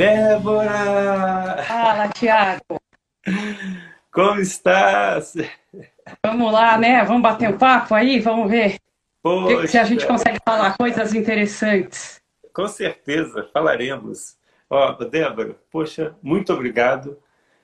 [0.00, 1.62] Débora!
[1.68, 2.80] Fala, Tiago.
[4.10, 5.34] Como estás?
[6.24, 7.04] Vamos lá, né?
[7.04, 8.18] Vamos bater um papo aí?
[8.18, 8.78] Vamos ver
[9.22, 12.18] Poxa, se a gente consegue falar coisas interessantes.
[12.50, 14.38] Com certeza, falaremos.
[14.70, 17.18] Ó, Débora, poxa, muito obrigado.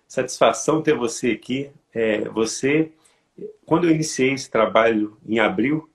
[0.07, 1.71] Satisfação ter você aqui.
[1.95, 2.93] É, você,
[3.65, 5.89] quando eu iniciei esse trabalho em abril,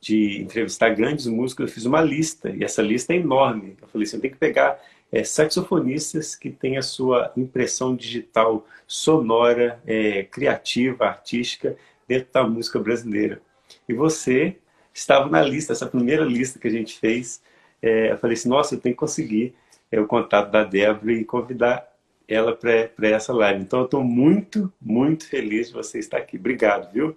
[0.00, 3.76] de entrevistar grandes músicos, eu fiz uma lista, e essa lista é enorme.
[3.82, 4.78] Eu falei assim, eu tenho que pegar
[5.10, 11.76] é, saxofonistas que têm a sua impressão digital sonora, é, criativa, artística,
[12.06, 13.40] dentro da música brasileira.
[13.88, 14.56] E você
[14.92, 17.42] estava na lista, essa primeira lista que a gente fez.
[17.80, 19.54] É, eu falei assim, nossa, eu tenho que conseguir
[19.90, 21.86] é, o contato da Débora e convidar
[22.26, 23.62] ela para essa live.
[23.62, 26.36] Então, eu estou muito, muito feliz de você estar aqui.
[26.36, 27.16] Obrigado, viu?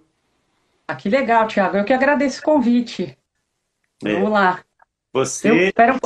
[0.88, 1.76] Ah, que legal, Thiago.
[1.76, 3.16] Eu que agradeço o convite.
[4.04, 4.14] É.
[4.14, 4.64] Vamos lá.
[5.12, 5.68] Você...
[5.68, 5.98] Eu, pera,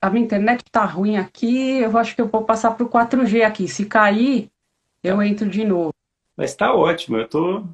[0.00, 3.42] a minha internet está ruim aqui, eu acho que eu vou passar para o 4G
[3.42, 3.66] aqui.
[3.66, 4.50] Se cair,
[5.02, 5.92] eu entro de novo.
[6.36, 7.64] Mas está ótimo, eu tô...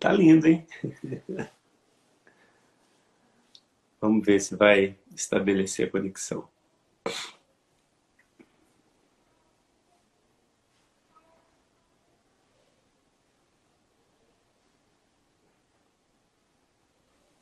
[0.00, 0.66] Tá lindo, hein?
[4.00, 6.48] Vamos ver se vai estabelecer a conexão.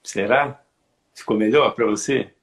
[0.02, 0.62] Será?
[1.14, 2.34] Ficou melhor para você?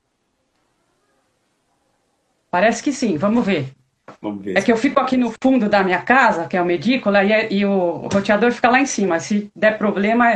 [2.52, 3.74] Parece que sim, vamos ver.
[4.22, 4.58] Vamos ver.
[4.58, 7.60] É que eu fico aqui no fundo da minha casa, que é o medícola, e,
[7.60, 9.20] e o roteador fica lá em cima.
[9.20, 10.34] Se der problema,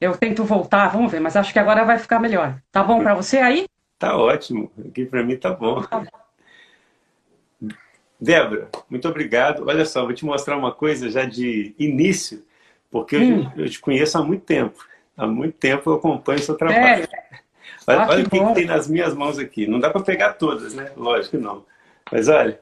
[0.00, 2.56] eu tento voltar, vamos ver, mas acho que agora vai ficar melhor.
[2.70, 3.66] Tá bom para você aí?
[3.98, 5.82] Tá ótimo, aqui para mim tá bom.
[8.20, 9.64] Débora, muito obrigado.
[9.66, 12.44] Olha só, vou te mostrar uma coisa já de início,
[12.90, 13.50] porque hum.
[13.56, 14.84] eu, eu te conheço há muito tempo.
[15.16, 17.04] Há muito tempo eu acompanho o seu trabalho.
[17.04, 17.45] É.
[17.86, 19.66] Olha, Ah, olha o que, que tem nas minhas mãos aqui.
[19.66, 20.92] Não dá para pegar todas, né?
[20.96, 21.64] Lógico que não.
[22.10, 22.60] Mas olha,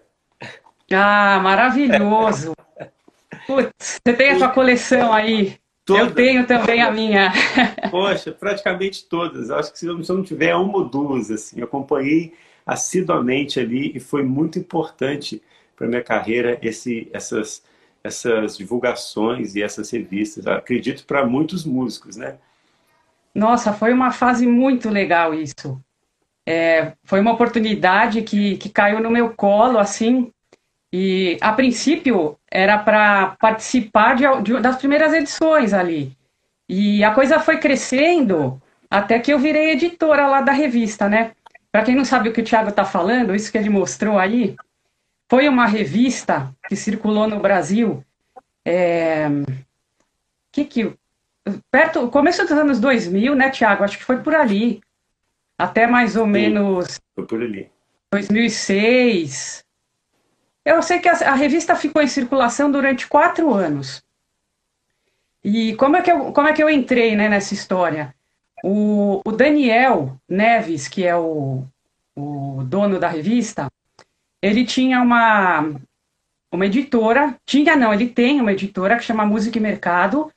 [0.93, 2.53] Ah, maravilhoso.
[3.47, 5.59] Putz, você tem a sua coleção aí.
[5.93, 6.15] Eu todas.
[6.15, 7.33] tenho também a minha.
[7.91, 9.51] Poxa, praticamente todas.
[9.51, 12.35] Acho que se eu se eu não tiver uma ou duas, assim, eu acompanhei
[12.67, 15.43] assiduamente ali e foi muito importante
[15.77, 17.63] para minha carreira esse, essas,
[18.03, 20.47] essas divulgações e essas revistas.
[20.47, 22.39] Acredito para muitos músicos, né?
[23.35, 25.81] Nossa, foi uma fase muito legal isso.
[26.47, 30.31] É, foi uma oportunidade que, que caiu no meu colo, assim,
[30.93, 36.17] e a princípio era para participar de, de- das primeiras edições ali.
[36.69, 41.33] E a coisa foi crescendo até que eu virei editora lá da revista, né?
[41.73, 44.55] Para quem não sabe o que o Thiago está falando, isso que ele mostrou aí,
[45.29, 48.05] foi uma revista que circulou no Brasil.
[48.65, 49.27] É,
[50.53, 50.95] que que
[51.71, 53.85] perto, começo dos anos 2000, né, Thiago?
[53.85, 54.81] Acho que foi por ali.
[55.59, 57.71] Até mais ou menos Foi por ali.
[58.13, 59.65] 2006.
[60.65, 64.03] Eu sei que a, a revista ficou em circulação durante quatro anos.
[65.43, 68.15] E como é que eu, como é que eu entrei, né, nessa história?
[68.65, 71.65] O, o Daniel Neves, que é o,
[72.17, 73.69] o dono da revista,
[74.41, 75.71] ele tinha uma,
[76.51, 80.33] uma editora, tinha não, ele tem uma editora que chama Música e Mercado,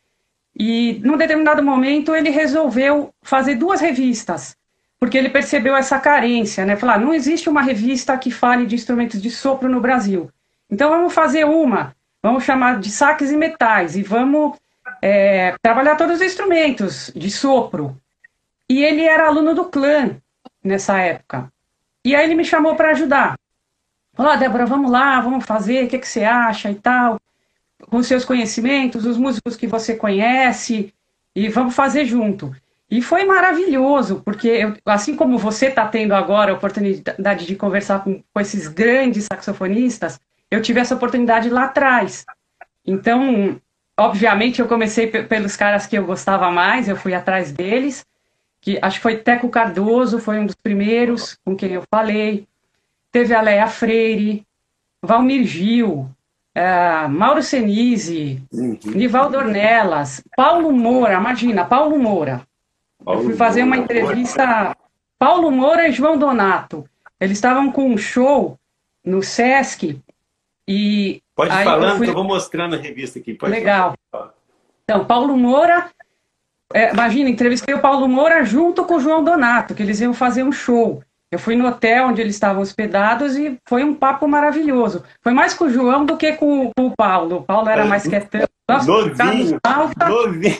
[0.59, 4.55] e num determinado momento ele resolveu fazer duas revistas,
[4.99, 6.75] porque ele percebeu essa carência, né?
[6.75, 10.31] Falar, não existe uma revista que fale de instrumentos de sopro no Brasil.
[10.69, 14.57] Então vamos fazer uma, vamos chamar de saques e metais e vamos
[15.01, 17.95] é, trabalhar todos os instrumentos de sopro.
[18.67, 20.17] E ele era aluno do clã
[20.63, 21.51] nessa época.
[22.03, 23.37] E aí ele me chamou para ajudar.
[24.13, 27.19] Falou, ah, Débora, vamos lá, vamos fazer, o que, que você acha e tal,
[27.89, 30.93] com seus conhecimentos, os músicos que você conhece,
[31.35, 32.53] e vamos fazer junto.
[32.89, 38.03] E foi maravilhoso, porque eu, assim como você está tendo agora a oportunidade de conversar
[38.03, 42.25] com, com esses grandes saxofonistas, eu tive essa oportunidade lá atrás.
[42.85, 43.59] Então,
[43.97, 48.05] obviamente, eu comecei pe- pelos caras que eu gostava mais, eu fui atrás deles,
[48.61, 52.47] que acho que foi Teco Cardoso, foi um dos primeiros com quem eu falei.
[53.11, 54.45] Teve a Leia Freire,
[55.03, 56.09] Valmir Gil,
[56.59, 58.77] eh, Mauro Senise, Uhum.
[58.85, 62.41] Nivaldo Ornelas, Paulo Moura, imagina, Paulo Moura.
[63.05, 64.75] Eu fui fazer uma entrevista.
[65.19, 66.83] Paulo Moura e João Donato.
[67.19, 68.57] Eles estavam com um show
[69.05, 69.99] no Sesc
[70.67, 71.21] e.
[71.35, 73.33] Pode ir aí eu falando fui- eu vou mostrando a revista aqui.
[73.35, 73.93] Pode Legal.
[74.11, 74.33] falar.
[74.83, 75.89] Então, Paulo Moura.
[76.73, 80.43] é, imagina, entrevistei o Paulo Moura junto com o João Donato, que eles iam fazer
[80.43, 81.01] um show.
[81.29, 85.03] Eu fui no hotel onde eles estavam hospedados e foi um papo maravilhoso.
[85.21, 87.37] Foi mais com o João do que com, com o Paulo.
[87.37, 88.47] O Paulo era mais quietão.
[88.69, 90.09] Nossa, o Carlos Novinho, Malta.
[90.09, 90.55] novinho.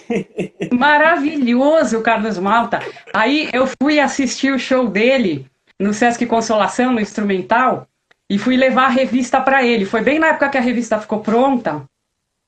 [0.73, 2.79] Maravilhoso, Carlos Malta.
[3.13, 5.45] Aí eu fui assistir o show dele
[5.79, 7.87] no Sesc Consolação, no instrumental,
[8.29, 9.85] e fui levar a revista para ele.
[9.85, 11.83] Foi bem na época que a revista ficou pronta.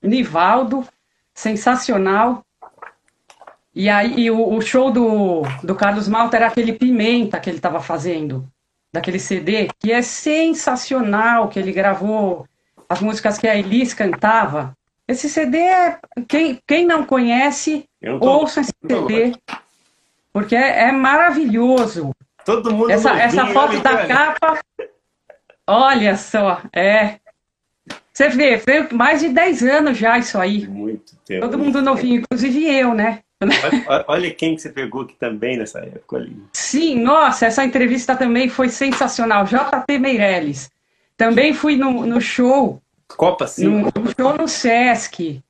[0.02, 0.86] Nivaldo,
[1.34, 2.44] sensacional.
[3.74, 7.80] E aí o, o, show do, do Carlos Malta era aquele Pimenta que ele estava
[7.80, 8.46] fazendo,
[8.92, 12.46] daquele CD, que é sensacional, que ele gravou
[12.88, 14.76] as músicas que a Elis cantava.
[15.06, 15.98] Esse CD é.
[16.26, 19.32] Quem, quem não conhece, tô, ouça esse CD,
[20.32, 22.14] porque é, é, maravilhoso.
[22.44, 24.58] Todo mundo Essa, essa foto da capa.
[25.66, 27.20] Olha só, é.
[28.12, 30.66] Você vê, foi mais de 10 anos já isso aí.
[30.66, 31.42] Muito tempo.
[31.42, 33.20] Todo mundo novinho, inclusive eu, né?
[33.42, 36.36] Olha, olha quem que você pegou aqui também nessa época ali.
[36.52, 39.44] Sim, nossa, essa entrevista também foi sensacional.
[39.44, 40.70] JP Meirelles.
[41.16, 42.82] Também fui no, no show.
[43.08, 43.66] Copa, sim.
[43.66, 45.42] No, no show no Sesc.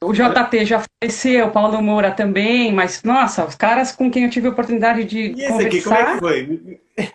[0.00, 4.30] O JT já faleceu, o Paulo Moura também, mas, nossa, os caras com quem eu
[4.30, 5.66] tive a oportunidade de e esse conversar...
[5.66, 7.06] aqui, como é que foi?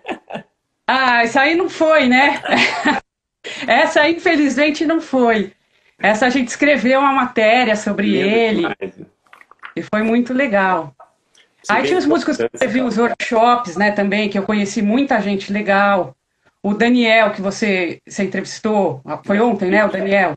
[0.86, 2.42] ah, isso aí não foi, né?
[3.66, 5.52] Essa, infelizmente, não foi.
[5.98, 8.66] Essa a gente escreveu uma matéria sobre ele.
[9.76, 10.94] E foi muito legal.
[11.68, 15.52] Aí tinha os músicos que teve os workshops, né, também, que eu conheci muita gente
[15.52, 16.14] legal.
[16.62, 20.34] O Daniel, que você, você entrevistou, foi ontem, né, o Daniel?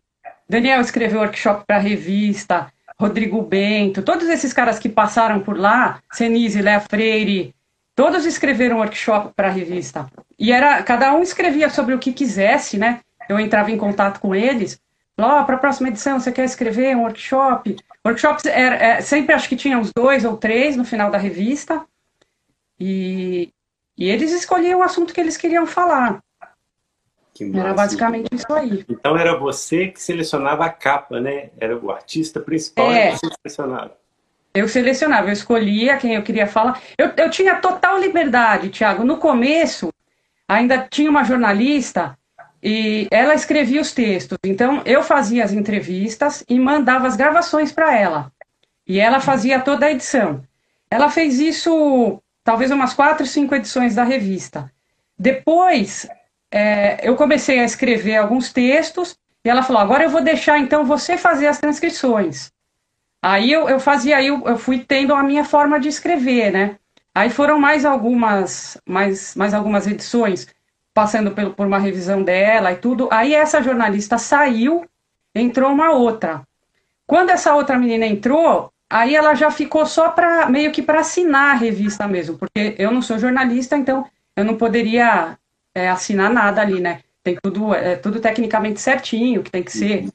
[0.49, 6.61] Daniel escreveu workshop para revista, Rodrigo Bento, todos esses caras que passaram por lá, Senise,
[6.61, 7.53] Léa Freire,
[7.95, 10.07] todos escreveram workshop para a revista.
[10.39, 13.01] E era, cada um escrevia sobre o que quisesse, né?
[13.27, 14.79] Eu entrava em contato com eles.
[15.19, 17.75] Ó, oh, para a próxima edição, você quer escrever um workshop?
[18.05, 21.85] Workshops era, é, sempre acho que tinha uns dois ou três no final da revista.
[22.79, 23.49] E,
[23.97, 26.21] e eles escolhiam o assunto que eles queriam falar.
[27.53, 28.85] Era basicamente isso aí.
[28.89, 31.49] Então era você que selecionava a capa, né?
[31.59, 33.11] Era o artista principal é.
[33.11, 33.97] que você selecionava.
[34.53, 36.81] Eu selecionava, eu escolhia quem eu queria falar.
[36.97, 39.03] Eu, eu tinha total liberdade, Tiago.
[39.03, 39.93] No começo,
[40.47, 42.16] ainda tinha uma jornalista
[42.61, 44.37] e ela escrevia os textos.
[44.43, 48.31] Então, eu fazia as entrevistas e mandava as gravações para ela.
[48.85, 50.43] E ela fazia toda a edição.
[50.89, 54.71] Ela fez isso, talvez, umas quatro, cinco edições da revista.
[55.17, 56.07] Depois,
[56.51, 60.85] é, eu comecei a escrever alguns textos e ela falou: agora eu vou deixar então
[60.85, 62.51] você fazer as transcrições.
[63.21, 66.77] Aí eu, eu fazia, aí eu, eu fui tendo a minha forma de escrever, né?
[67.13, 70.47] Aí foram mais algumas, mais, mais algumas edições
[70.97, 73.07] passando por, uma revisão dela e tudo.
[73.11, 74.83] Aí essa jornalista saiu,
[75.35, 76.41] entrou uma outra.
[77.05, 81.51] Quando essa outra menina entrou, aí ela já ficou só para meio que para assinar
[81.51, 85.37] a revista mesmo, porque eu não sou jornalista, então eu não poderia
[85.75, 87.01] é, assinar nada ali, né?
[87.23, 90.09] Tem tudo, é, tudo tecnicamente certinho, que tem que ser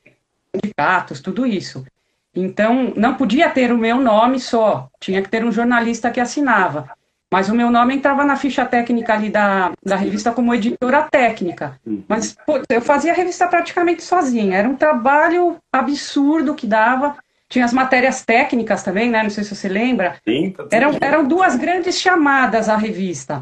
[0.53, 1.87] sindicatos, tudo isso.
[2.35, 6.91] Então, não podia ter o meu nome só, tinha que ter um jornalista que assinava.
[7.33, 11.81] Mas o meu nome entrava na ficha técnica ali da, da revista como editora técnica.
[11.87, 12.05] Uhum.
[12.07, 14.59] Mas pô, eu fazia a revista praticamente sozinha.
[14.59, 17.17] Era um trabalho absurdo que dava.
[17.49, 19.23] Tinha as matérias técnicas também, né?
[19.23, 20.17] Não sei se você lembra.
[20.29, 23.41] Sim, tá eram, eram duas grandes chamadas à revista.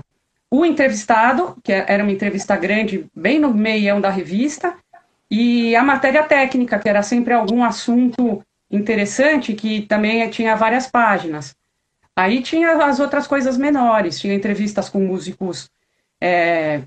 [0.48, 4.72] O entrevistado, que era uma entrevista grande, bem no meião da revista,
[5.28, 8.40] e a matéria técnica, que era sempre algum assunto
[8.70, 11.56] interessante, que também tinha várias páginas.
[12.20, 15.70] Aí tinha as outras coisas menores, tinha entrevistas com músicos
[16.20, 16.82] é,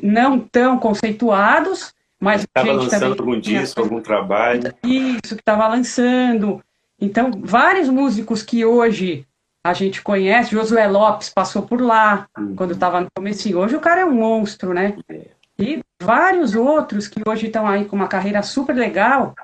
[0.00, 4.72] não tão conceituados, mas estava lançando algum disco, algum trabalho.
[4.84, 6.62] Isso, que estava lançando.
[7.00, 9.26] Então, vários músicos que hoje
[9.64, 12.54] a gente conhece, Josué Lopes passou por lá uhum.
[12.54, 13.52] quando estava no começo.
[13.58, 14.96] Hoje o cara é um monstro, né?
[15.08, 15.22] É.
[15.58, 19.34] E vários outros que hoje estão aí com uma carreira super legal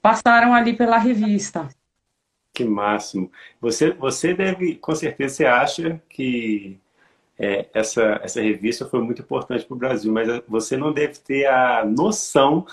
[0.00, 1.68] passaram ali pela revista.
[2.56, 3.30] Que máximo.
[3.60, 6.78] Você, você deve, com certeza, você acha que
[7.38, 11.44] é, essa, essa revista foi muito importante para o Brasil, mas você não deve ter
[11.44, 12.66] a noção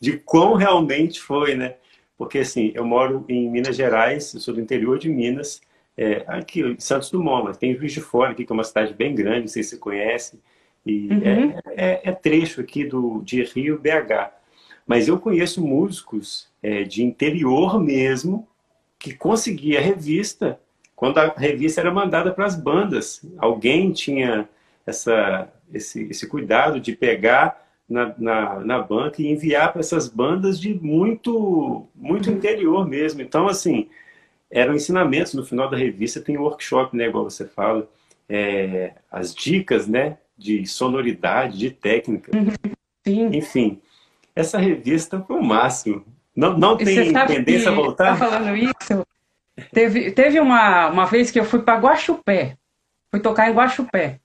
[0.00, 1.74] de quão realmente foi, né?
[2.16, 5.60] Porque, assim, eu moro em Minas Gerais, eu sou do interior de Minas,
[5.94, 8.94] é, aqui em Santos Dumont, mas tem Juiz de Fora, aqui, que é uma cidade
[8.94, 10.40] bem grande, não sei se você conhece,
[10.86, 11.22] e uhum.
[11.22, 14.32] é, é, é, trecho aqui do, de Rio BH.
[14.86, 18.48] Mas eu conheço músicos é, de interior mesmo,
[19.10, 20.58] que conseguia a revista
[20.94, 23.24] quando a revista era mandada para as bandas.
[23.38, 24.48] Alguém tinha
[24.86, 30.60] essa, esse, esse cuidado de pegar na, na, na banca e enviar para essas bandas
[30.60, 33.22] de muito, muito interior mesmo.
[33.22, 33.88] Então, assim,
[34.50, 37.88] eram ensinamentos no final da revista, tem workshop, né, igual você fala,
[38.28, 42.32] é, as dicas, né, de sonoridade, de técnica.
[43.06, 43.30] Sim.
[43.32, 43.80] Enfim,
[44.34, 46.04] essa revista foi o máximo.
[46.38, 48.16] Não, não tem tendência a voltar?
[48.16, 49.04] Tá falando isso?
[49.72, 52.54] Teve, teve uma, uma vez que eu fui para Guaxupé.
[53.10, 54.20] Fui tocar em Guaxupé.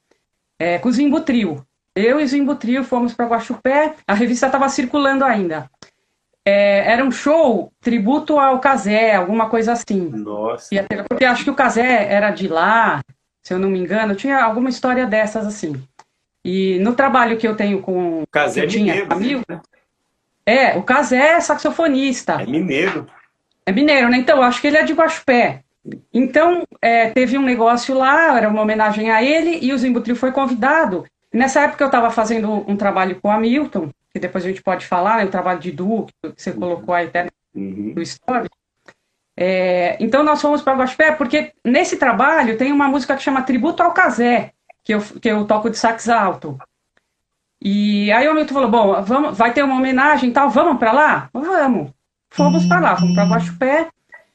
[0.59, 1.65] é, com o Zimbo Trio.
[1.95, 5.67] Eu e o Zimbo Trio fomos para Guaxupé, a revista estava circulando ainda.
[6.45, 10.09] É, era um show tributo ao Casé, alguma coisa assim.
[10.09, 10.69] Nossa.
[10.69, 13.01] Ter, porque acho que o Casé era de lá,
[13.41, 15.81] se eu não me engano, tinha alguma história dessas assim.
[16.45, 18.23] E no trabalho que eu tenho com.
[18.31, 19.07] Casé é mineiro.
[19.09, 19.59] Amigo, né?
[20.45, 22.33] É, o Casé é saxofonista.
[22.41, 23.07] É mineiro.
[23.65, 24.17] É mineiro, né?
[24.17, 25.61] Então, acho que ele é de Guaxupé.
[26.13, 30.31] Então, é, teve um negócio lá, era uma homenagem a ele, e o Zimbutril foi
[30.31, 31.05] convidado.
[31.33, 34.85] Nessa época eu estava fazendo um trabalho com o Hamilton, que depois a gente pode
[34.85, 36.59] falar, né, o trabalho de duo, que você uhum.
[36.59, 37.93] colocou aí até uhum.
[37.95, 38.49] no story.
[39.35, 43.81] É, então nós fomos para Guaxupé, porque nesse trabalho tem uma música que chama Tributo
[43.81, 44.51] ao Casé,
[44.83, 46.57] que eu, que eu toco de sax alto.
[47.65, 50.91] E aí o Hamilton falou, bom, vamos, vai ter uma homenagem e tal, vamos para
[50.91, 51.29] lá?
[51.33, 51.91] Vamos.
[52.29, 53.87] Fomos para lá, fomos para Guaxupé.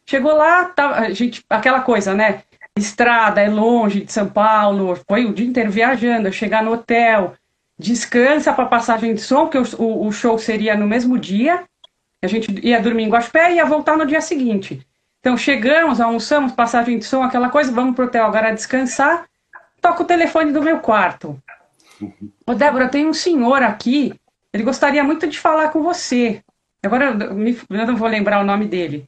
[0.07, 2.43] Chegou lá, tá, a gente, aquela coisa, né?
[2.75, 7.35] Estrada, é longe de São Paulo, foi o dia inteiro viajando, chegar no hotel,
[7.79, 11.65] descansa para passagem de som, porque o, o, show seria no mesmo dia.
[12.23, 14.81] A gente ia dormir em Guaxupé e ia voltar no dia seguinte.
[15.21, 19.27] Então chegamos, almoçamos, passagem de som, aquela coisa, vamos pro hotel agora descansar.
[19.83, 21.39] Toca o telefone do meu quarto.
[22.49, 24.15] Ô, Débora, tem um senhor aqui,
[24.55, 26.43] ele gostaria muito de falar com você.
[26.83, 29.07] Agora eu, me, eu não vou lembrar o nome dele.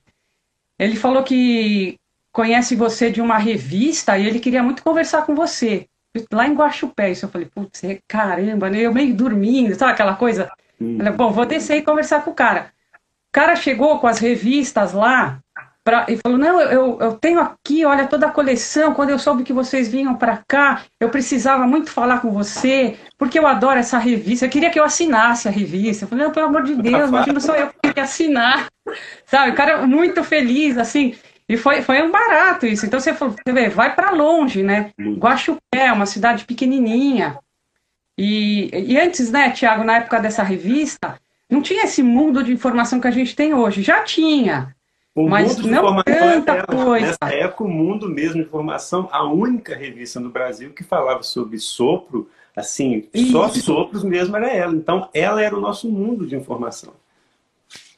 [0.78, 1.98] Ele falou que
[2.30, 5.86] conhece você de uma revista e ele queria muito conversar com você.
[6.30, 8.80] Lá em Guaxupé, isso eu falei, putz, é caramba, né?
[8.80, 10.50] Eu meio dormindo, sabe aquela coisa?
[10.78, 10.98] Hum.
[10.98, 12.74] Falei, bom, vou descer e conversar com o cara.
[12.94, 15.40] O cara chegou com as revistas lá
[15.90, 18.94] pra, e falou, não, eu, eu tenho aqui, olha, toda a coleção.
[18.94, 23.38] Quando eu soube que vocês vinham para cá, eu precisava muito falar com você, porque
[23.38, 24.46] eu adoro essa revista.
[24.46, 26.04] Eu queria que eu assinasse a revista.
[26.04, 28.68] Eu falei, não, pelo amor de Deus, imagina só eu que tenho que assinar.
[29.26, 31.14] Sabe, o cara muito feliz, assim.
[31.48, 32.86] E foi, foi um barato isso.
[32.86, 34.92] Então você, falou, você vê, vai para longe, né?
[35.18, 37.36] Guaxupé, uma cidade pequenininha.
[38.16, 41.18] E, e antes, né, Tiago, na época dessa revista,
[41.50, 43.82] não tinha esse mundo de informação que a gente tem hoje.
[43.82, 44.72] Já tinha.
[45.14, 47.06] O mas não tanta era, coisa.
[47.06, 51.58] Nessa época, o mundo mesmo de informação, a única revista no Brasil que falava sobre
[51.58, 53.32] sopro, assim, Isso.
[53.32, 54.74] só sopros mesmo era ela.
[54.74, 56.92] Então, ela era o nosso mundo de informação.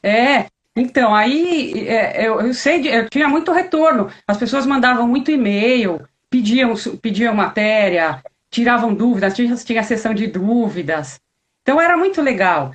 [0.01, 4.09] É, então, aí é, eu, eu, sei, de, eu tinha muito retorno.
[4.27, 11.21] As pessoas mandavam muito e-mail, pediam, pediam matéria, tiravam dúvidas, tinha, tinha sessão de dúvidas.
[11.61, 12.73] Então era muito legal.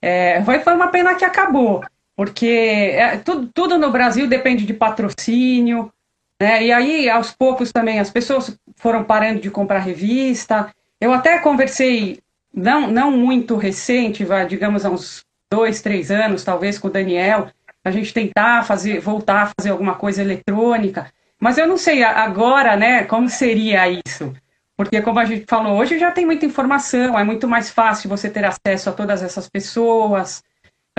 [0.00, 1.84] É, foi, foi uma pena que acabou,
[2.20, 5.90] porque é, tudo, tudo no Brasil depende de patrocínio,
[6.38, 6.62] né?
[6.62, 10.70] E aí, aos poucos também, as pessoas foram parando de comprar revista.
[11.00, 12.20] Eu até conversei,
[12.52, 17.48] não, não muito recente, vai, digamos, há uns dois, três anos, talvez, com o Daniel,
[17.82, 21.10] a gente tentar fazer, voltar a fazer alguma coisa eletrônica.
[21.40, 24.30] Mas eu não sei agora, né, como seria isso.
[24.76, 28.28] Porque, como a gente falou, hoje já tem muita informação, é muito mais fácil você
[28.28, 30.42] ter acesso a todas essas pessoas.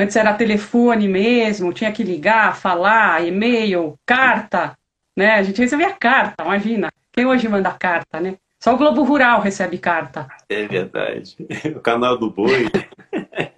[0.01, 4.75] Antes era telefone mesmo, tinha que ligar, falar, e-mail, carta,
[5.15, 5.33] né?
[5.35, 6.91] A gente recebia carta, imagina.
[7.11, 8.35] Quem hoje manda carta, né?
[8.59, 10.27] Só o Globo Rural recebe carta.
[10.49, 11.37] É verdade.
[11.75, 12.67] O canal do boi.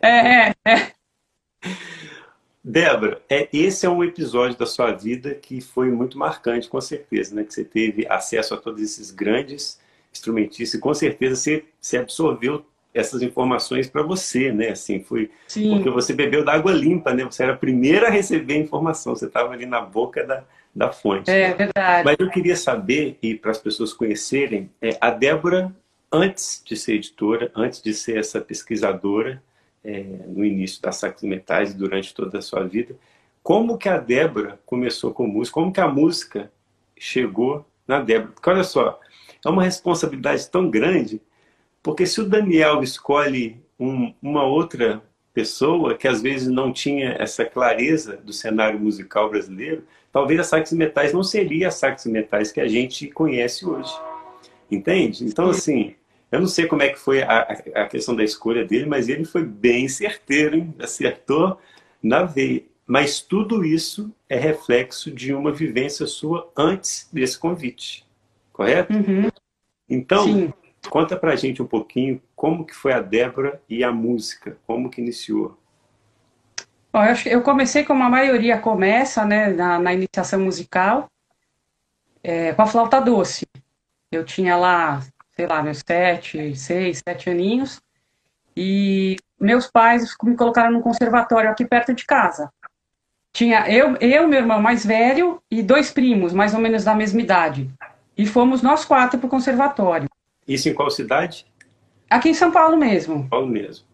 [0.02, 0.92] é, é, é.
[2.62, 7.34] Débora, é, esse é um episódio da sua vida que foi muito marcante, com certeza,
[7.34, 7.46] né?
[7.46, 9.80] Que você teve acesso a todos esses grandes
[10.12, 14.70] instrumentistas e com certeza você, você absorveu essas informações para você, né?
[14.70, 15.76] Assim, foi Sim.
[15.76, 17.24] porque você bebeu da água limpa, né?
[17.24, 20.44] Você era a primeira a receber a informação, você estava ali na boca da,
[20.76, 21.30] da fonte.
[21.30, 22.06] É verdade.
[22.06, 25.74] Mas eu queria saber, e para as pessoas conhecerem, é, a Débora,
[26.12, 29.42] antes de ser editora, antes de ser essa pesquisadora,
[29.84, 32.96] é, no início das Sacos Metais e durante toda a sua vida,
[33.42, 36.52] como que a Débora começou com música, como que a música
[36.98, 38.32] chegou na Débora.
[38.32, 39.00] Porque olha só,
[39.46, 41.22] é uma responsabilidade tão grande,
[41.84, 47.44] porque se o Daniel escolhe um, uma outra pessoa que às vezes não tinha essa
[47.44, 52.62] clareza do cenário musical brasileiro, talvez a Sax Metais não seria a Sax Metais que
[52.62, 53.92] a gente conhece hoje.
[54.72, 55.26] Entende?
[55.26, 55.96] Então, assim,
[56.32, 57.42] eu não sei como é que foi a,
[57.76, 60.74] a questão da escolha dele, mas ele foi bem certeiro, hein?
[60.80, 61.60] acertou
[62.02, 62.64] na veia.
[62.86, 68.06] Mas tudo isso é reflexo de uma vivência sua antes desse convite,
[68.52, 68.94] correto?
[68.94, 69.30] Uhum.
[69.90, 70.54] Então, Sim.
[70.90, 75.02] Conta pra gente um pouquinho como que foi a Débora e a música, como que
[75.02, 75.58] iniciou.
[76.92, 81.10] Bom, eu, eu comecei como a maioria começa, né, na, na iniciação musical,
[82.24, 83.48] é, com a flauta doce.
[84.12, 85.02] Eu tinha lá,
[85.36, 87.82] sei lá, meus sete, seis, sete aninhos,
[88.56, 92.52] e meus pais me colocaram num conservatório aqui perto de casa.
[93.32, 97.20] Tinha eu, eu, meu irmão mais velho e dois primos, mais ou menos da mesma
[97.20, 97.68] idade.
[98.16, 100.08] E fomos nós quatro para o conservatório.
[100.48, 101.46] Isso em qual cidade?
[102.10, 103.16] Aqui em São Paulo mesmo.
[103.16, 103.86] São Paulo mesmo.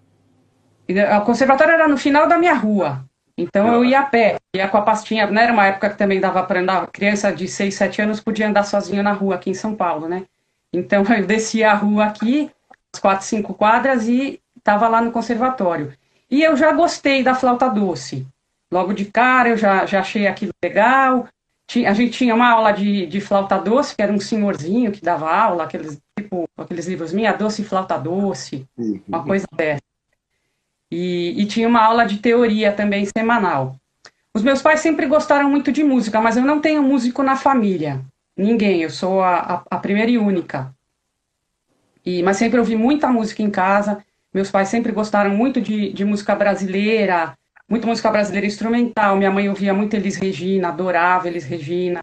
[1.18, 3.06] O conservatório era no final da minha rua.
[3.38, 5.28] Então eu ia a pé, ia com a pastinha.
[5.28, 6.88] Não era uma época que também dava para andar.
[6.88, 10.26] Criança de 6, 7 anos podia andar sozinho na rua aqui em São Paulo, né?
[10.74, 12.52] Então eu descia a rua aqui,
[12.94, 15.94] as 4, 5 quadras, e estava lá no conservatório.
[16.30, 18.28] E eu já gostei da flauta doce.
[18.72, 21.28] Logo de cara eu já, já achei aquilo legal.
[21.70, 25.04] Tinha, a gente tinha uma aula de, de flauta doce, que era um senhorzinho que
[25.04, 29.00] dava aula, aqueles, tipo, aqueles livros, Minha Doce Flauta Doce, uhum.
[29.08, 29.84] uma coisa dessa.
[30.90, 33.76] E, e tinha uma aula de teoria também semanal.
[34.34, 38.02] Os meus pais sempre gostaram muito de música, mas eu não tenho músico na família.
[38.36, 40.74] Ninguém, eu sou a, a, a primeira e única.
[42.04, 44.04] E, mas sempre ouvi muita música em casa.
[44.34, 47.38] Meus pais sempre gostaram muito de, de música brasileira,
[47.70, 49.16] muito música brasileira instrumental.
[49.16, 52.02] Minha mãe ouvia muito Elis Regina, adorava Elis Regina.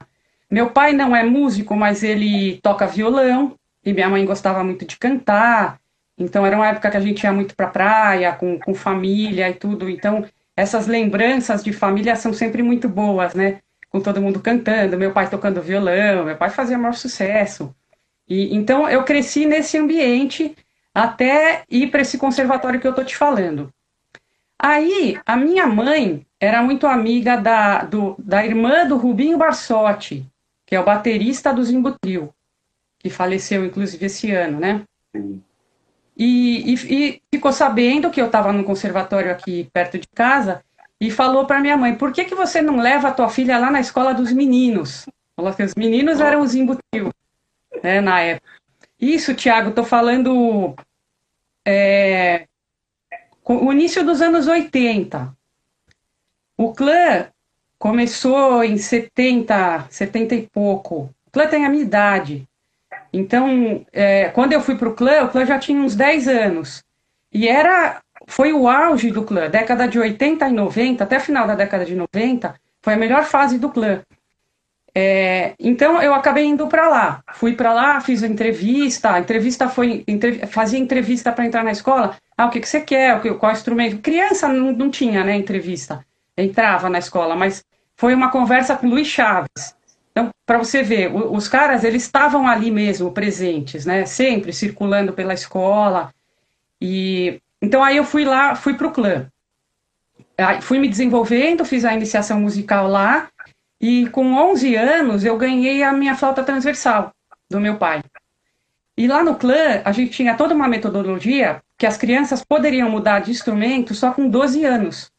[0.51, 3.55] Meu pai não é músico, mas ele toca violão.
[3.85, 5.79] E minha mãe gostava muito de cantar.
[6.17, 9.55] Então era uma época que a gente ia muito para praia, com, com família e
[9.55, 9.91] tudo.
[9.91, 10.25] Então
[10.57, 13.61] essas lembranças de família são sempre muito boas, né?
[13.91, 17.75] Com todo mundo cantando, meu pai tocando violão, meu pai fazia maior sucesso.
[18.29, 20.57] E então eu cresci nesse ambiente
[20.95, 23.73] até ir para esse conservatório que eu tô te falando.
[24.59, 30.27] Aí a minha mãe era muito amiga da, do, da irmã do Rubinho Barsotti,
[30.65, 32.33] que é o baterista do Zimbutril,
[32.99, 34.83] que faleceu inclusive esse ano, né?
[35.15, 35.43] Sim.
[36.17, 40.65] E, e, e ficou sabendo que eu estava no conservatório aqui perto de casa
[40.99, 43.71] e falou para minha mãe: por que, que você não leva a tua filha lá
[43.71, 45.07] na escola dos meninos?
[45.37, 47.11] Falou que os meninos eram os embutil,
[47.83, 48.49] né, na época.
[48.99, 50.75] Isso, Tiago, estou falando
[51.67, 52.47] é,
[53.55, 55.33] o início dos anos 80.
[56.57, 57.29] O clã
[57.79, 61.11] começou em 70, 70 e pouco.
[61.27, 62.49] O clã tem a minha idade.
[63.13, 66.83] Então, é, quando eu fui para o clã, o clã já tinha uns 10 anos.
[67.33, 69.49] E era, foi o auge do clã.
[69.49, 73.59] Década de 80 e 90, até final da década de 90, foi a melhor fase
[73.59, 74.03] do clã.
[74.99, 77.23] É, então eu acabei indo para lá.
[77.35, 79.13] Fui para lá, fiz a entrevista.
[79.13, 80.03] A entrevista foi.
[80.09, 82.17] Entre, fazia entrevista para entrar na escola.
[82.35, 83.21] Ah, o que, que você quer?
[83.39, 83.99] Qual instrumento?
[83.99, 86.03] Criança não, não tinha, né, entrevista.
[86.35, 87.63] Entrava na escola, mas
[87.95, 89.77] foi uma conversa com o Luiz Chaves.
[90.13, 94.07] Então, para você ver, os caras, eles estavam ali mesmo, presentes, né?
[94.07, 96.11] Sempre circulando pela escola.
[96.81, 99.27] E então aí eu fui lá, fui para o clã.
[100.39, 103.29] Aí, fui me desenvolvendo, fiz a iniciação musical lá.
[103.81, 107.13] E com 11 anos eu ganhei a minha flauta transversal
[107.51, 108.03] do meu pai.
[108.97, 113.21] E lá no clã a gente tinha toda uma metodologia que as crianças poderiam mudar
[113.21, 115.11] de instrumento só com 12 anos.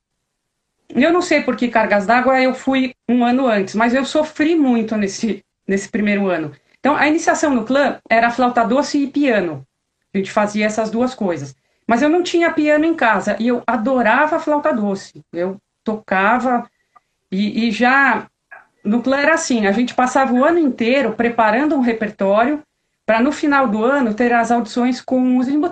[0.89, 4.55] Eu não sei por que cargas d'água eu fui um ano antes, mas eu sofri
[4.55, 6.51] muito nesse, nesse primeiro ano.
[6.79, 9.65] Então, a iniciação no clã era flauta doce e piano.
[10.13, 11.55] A gente fazia essas duas coisas.
[11.85, 15.21] Mas eu não tinha piano em casa e eu adorava flauta doce.
[15.31, 16.69] Eu tocava
[17.31, 18.27] e, e já
[18.88, 22.62] no clã era assim: a gente passava o ano inteiro preparando um repertório
[23.06, 25.71] para no final do ano ter as audições com os Limbo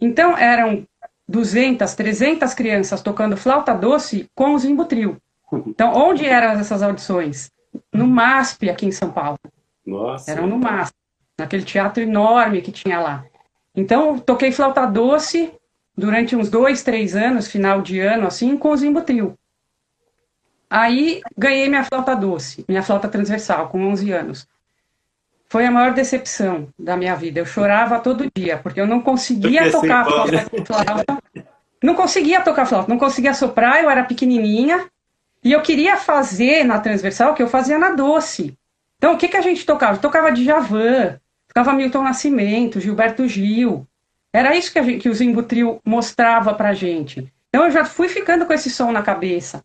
[0.00, 0.86] Então eram
[1.28, 5.16] 200, 300 crianças tocando flauta doce com o Zimbo Trio.
[5.66, 7.50] Então, onde eram essas audições?
[7.92, 9.38] No MASP, aqui em São Paulo.
[9.86, 10.30] Nossa.
[10.30, 10.94] Eram no MASP,
[11.38, 13.24] naquele teatro enorme que tinha lá.
[13.74, 15.52] Então, toquei flauta doce
[15.96, 19.34] durante uns dois, três anos, final de ano, assim, com o Zimbo Trio.
[20.68, 24.48] Aí, ganhei minha flauta doce, minha flauta transversal, com 11 anos
[25.54, 27.38] foi a maior decepção da minha vida.
[27.38, 31.22] Eu chorava todo dia, porque eu não conseguia tocar flauta.
[31.80, 34.86] Não conseguia tocar flauta, não conseguia soprar, eu era pequenininha.
[35.44, 38.58] E eu queria fazer na transversal o que eu fazia na doce.
[38.96, 39.96] Então, o que, que a gente tocava?
[39.96, 43.86] Eu tocava Djavan, tocava Milton Nascimento, Gilberto Gil.
[44.32, 47.32] Era isso que, gente, que o Zimbo Trio mostrava pra gente.
[47.48, 49.62] Então, eu já fui ficando com esse som na cabeça.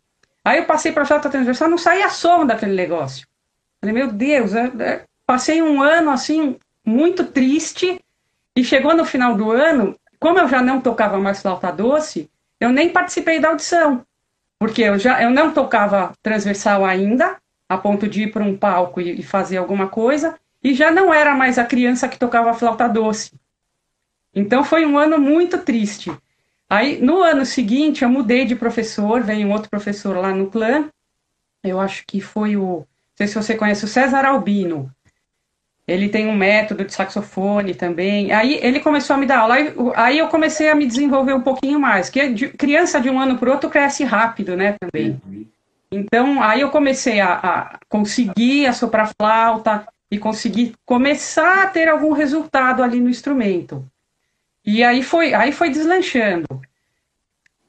[0.50, 3.24] Aí eu passei para flauta transversal, não saía som daquele negócio.
[3.80, 8.00] Falei, meu Deus, é, é, Passei um ano assim muito triste
[8.56, 12.72] e chegou no final do ano, como eu já não tocava mais flauta doce, eu
[12.72, 14.04] nem participei da audição,
[14.58, 17.36] porque eu já eu não tocava transversal ainda,
[17.68, 21.14] a ponto de ir para um palco e, e fazer alguma coisa, e já não
[21.14, 23.30] era mais a criança que tocava flauta doce.
[24.34, 26.10] Então foi um ano muito triste.
[26.70, 30.88] Aí no ano seguinte eu mudei de professor, veio um outro professor lá no clã.
[31.64, 34.88] Eu acho que foi o, não sei se você conhece o César Albino.
[35.86, 38.30] Ele tem um método de saxofone também.
[38.30, 39.56] Aí ele começou a me dar aula.
[39.96, 42.08] Aí, eu comecei a me desenvolver um pouquinho mais.
[42.08, 44.76] Que de, criança de um ano para outro cresce rápido, né?
[44.78, 45.20] Também.
[45.90, 49.84] Então aí eu comecei a, a conseguir assoprar flauta.
[50.08, 53.84] e conseguir começar a ter algum resultado ali no instrumento.
[54.64, 56.46] E aí foi, aí foi deslanchando.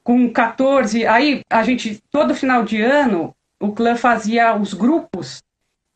[0.04, 5.42] Com 14, aí a gente, todo final de ano, o clã fazia os grupos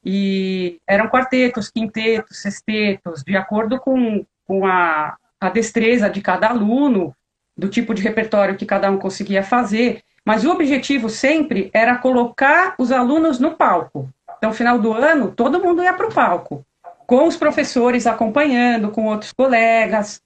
[0.04, 7.12] e eram quartetos, quintetos, sextetos, de acordo com, com a, a destreza de cada aluno,
[7.56, 10.02] do tipo de repertório que cada um conseguia fazer.
[10.24, 14.09] Mas o objetivo sempre era colocar os alunos no palco.
[14.38, 16.64] Então, final do ano, todo mundo ia para o palco,
[17.06, 20.20] com os professores acompanhando, com outros colegas.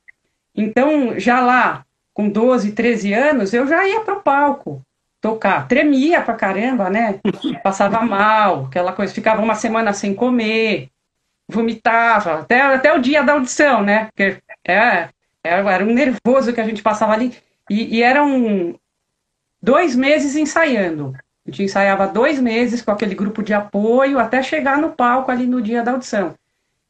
[0.61, 4.83] Então, já lá, com 12, 13 anos, eu já ia para o palco
[5.21, 5.67] tocar.
[5.67, 7.19] Tremia pra caramba, né?
[7.65, 10.89] Passava mal, aquela coisa, ficava uma semana sem comer,
[11.49, 14.07] vomitava, até, até o dia da audição, né?
[14.07, 15.09] Porque é,
[15.43, 17.35] era um nervoso que a gente passava ali.
[17.69, 18.75] E, e eram
[19.63, 21.15] dois meses ensaiando.
[21.47, 25.47] A gente ensaiava dois meses com aquele grupo de apoio até chegar no palco ali
[25.47, 26.35] no dia da audição.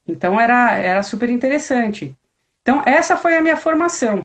[0.09, 2.17] Então era, era super interessante.
[2.63, 4.23] Então, essa foi a minha formação.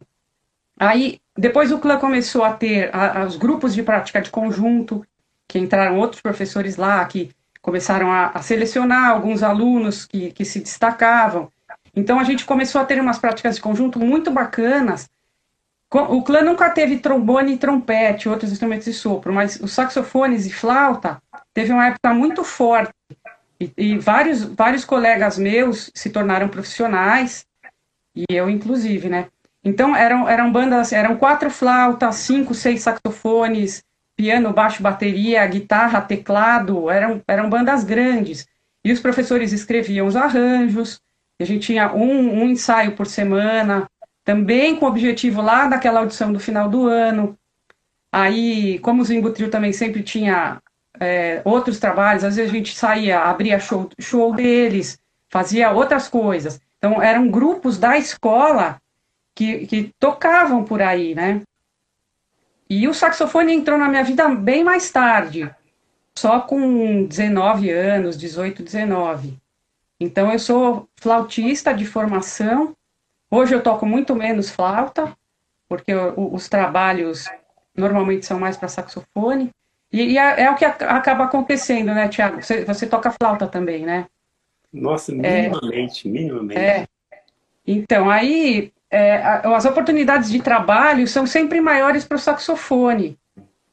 [0.80, 5.06] Aí, depois o clã começou a ter a, os grupos de prática de conjunto,
[5.48, 10.60] que entraram outros professores lá, que começaram a, a selecionar alguns alunos que, que se
[10.60, 11.50] destacavam.
[11.96, 15.10] Então, a gente começou a ter umas práticas de conjunto muito bacanas.
[15.92, 20.52] O clã nunca teve trombone e trompete, outros instrumentos de sopro, mas os saxofones e
[20.52, 21.22] flauta
[21.54, 22.92] teve uma época muito forte.
[23.58, 27.46] E, e vários, vários colegas meus se tornaram profissionais,
[28.16, 29.28] e eu inclusive, né?
[29.64, 33.84] Então eram, eram bandas, eram quatro flautas, cinco, seis saxofones,
[34.16, 38.48] piano, baixo, bateria, guitarra, teclado, eram, eram bandas grandes.
[38.84, 41.02] E os professores escreviam os arranjos,
[41.42, 43.90] a gente tinha um, um ensaio por semana,
[44.24, 47.38] também com o objetivo lá daquela audição do final do ano.
[48.12, 50.62] Aí, como o Zimbutril também sempre tinha
[51.00, 54.98] é, outros trabalhos, às vezes a gente saía, abria show, show deles,
[55.30, 56.62] fazia outras coisas.
[56.78, 58.80] Então, eram grupos da escola
[59.34, 61.42] que, que tocavam por aí, né?
[62.70, 65.54] E o saxofone entrou na minha vida bem mais tarde,
[66.18, 69.38] só com 19 anos, 18, 19.
[70.00, 72.76] Então eu sou flautista de formação.
[73.30, 75.16] Hoje eu toco muito menos flauta,
[75.70, 77.26] porque os trabalhos
[77.76, 79.52] normalmente são mais para saxofone.
[79.92, 82.42] E, é, é, o que acaba acontecendo, né, Tiago?
[82.42, 84.08] Você, você, toca flauta também, né?
[84.74, 86.60] Nossa, minimamente, é, minimamente.
[86.60, 86.88] É.
[87.66, 93.18] Então, aí é, as oportunidades de trabalho são sempre maiores para o saxofone.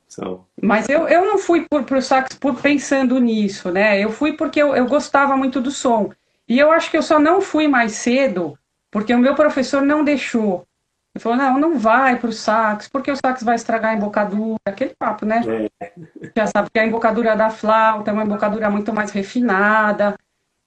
[0.09, 0.45] São.
[0.61, 3.99] Mas eu, eu não fui para o sax por pensando nisso, né?
[3.99, 6.11] Eu fui porque eu, eu gostava muito do som.
[6.49, 8.59] E eu acho que eu só não fui mais cedo
[8.91, 10.67] porque o meu professor não deixou.
[11.15, 14.59] Ele falou, não, não vai para o sax, porque o sax vai estragar a embocadura,
[14.65, 15.43] aquele papo, né?
[15.81, 15.93] É.
[16.37, 20.17] Já sabe que a embocadura da flauta é uma embocadura muito mais refinada,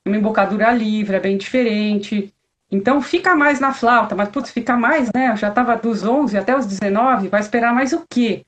[0.06, 2.34] uma embocadura livre, é bem diferente.
[2.72, 5.32] Então fica mais na flauta, mas putz, fica mais, né?
[5.32, 8.46] Eu já estava dos 11 até os 19, vai esperar mais o quê?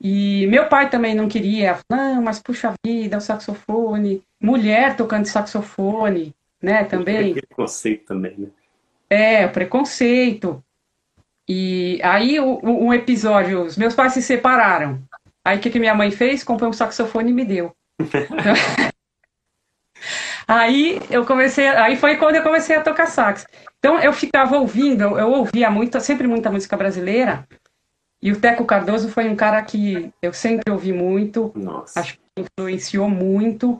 [0.00, 6.32] E meu pai também não queria, não, mas puxa vida, o saxofone, mulher tocando saxofone,
[6.62, 7.32] né, também.
[7.32, 8.48] É preconceito também, né?
[9.10, 10.62] É, o preconceito.
[11.48, 15.00] E aí um episódio, os meus pais se separaram.
[15.44, 16.44] Aí o que, que minha mãe fez?
[16.44, 17.72] Comprou um saxofone e me deu.
[20.48, 23.46] Aí eu comecei, aí foi quando eu comecei a tocar sax.
[23.78, 27.46] Então eu ficava ouvindo, eu ouvia muito, sempre muita música brasileira.
[28.22, 32.00] E o Teco Cardoso foi um cara que eu sempre ouvi muito, Nossa.
[32.00, 33.78] acho que influenciou muito.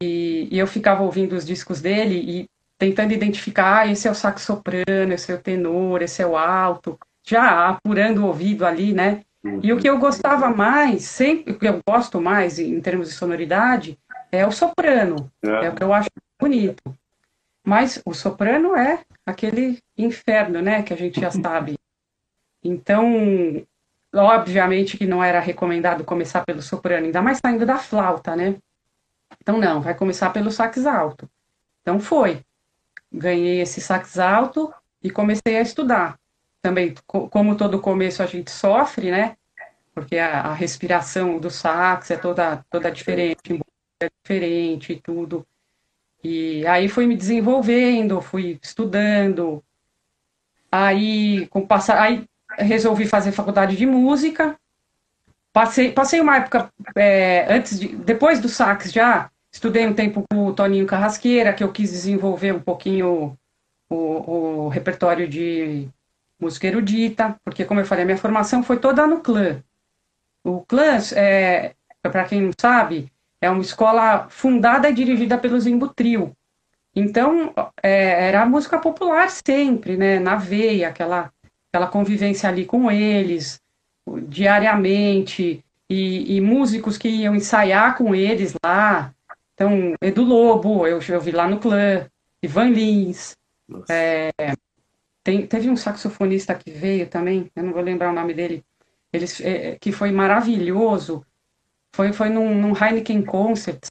[0.00, 4.14] E, e, eu ficava ouvindo os discos dele e tentando identificar, ah, esse é o
[4.14, 8.94] sax soprano, esse é o tenor, esse é o alto, já apurando o ouvido ali,
[8.94, 9.22] né?
[9.62, 13.14] E o que eu gostava mais, sempre, o que eu gosto mais em termos de
[13.14, 13.98] sonoridade,
[14.36, 15.30] é o soprano.
[15.42, 15.66] É.
[15.66, 16.82] é o que eu acho bonito.
[17.64, 20.82] Mas o soprano é aquele inferno, né?
[20.82, 21.78] Que a gente já sabe.
[22.62, 23.64] Então,
[24.14, 28.56] obviamente que não era recomendado começar pelo soprano, ainda mais saindo da flauta, né?
[29.40, 31.28] Então, não, vai começar pelo sax alto.
[31.82, 32.42] Então, foi.
[33.12, 36.18] Ganhei esse sax alto e comecei a estudar.
[36.60, 39.36] Também, como todo começo a gente sofre, né?
[39.94, 43.60] Porque a, a respiração do sax é toda, toda diferente,
[44.22, 45.46] diferente e tudo.
[46.22, 49.62] E aí fui me desenvolvendo, fui estudando.
[50.72, 52.24] Aí, com passar, aí
[52.58, 54.58] resolvi fazer faculdade de música.
[55.52, 60.46] Passei, passei uma época é, antes de, depois do sax já estudei um tempo com
[60.46, 63.38] o Toninho Carrasqueira, que eu quis desenvolver um pouquinho
[63.88, 65.88] o, o repertório de
[66.40, 69.62] música erudita, porque como eu falei, a minha formação foi toda no clã.
[70.42, 73.12] O clã, é, para quem não sabe,
[73.44, 76.32] é uma escola fundada e dirigida pelo Zimbo Trio.
[76.96, 77.52] Então,
[77.82, 80.18] é, era música popular sempre, né?
[80.18, 81.30] Na veia, aquela,
[81.68, 83.60] aquela convivência ali com eles,
[84.28, 89.12] diariamente, e, e músicos que iam ensaiar com eles lá.
[89.52, 92.06] Então, Edu Lobo, eu, eu vi lá no clã,
[92.42, 93.36] Ivan Lins.
[93.90, 94.30] É,
[95.22, 98.64] tem, teve um saxofonista que veio também, eu não vou lembrar o nome dele,
[99.12, 101.24] eles, é, que foi maravilhoso.
[101.94, 103.86] Foi, foi num, num Heineken Concert.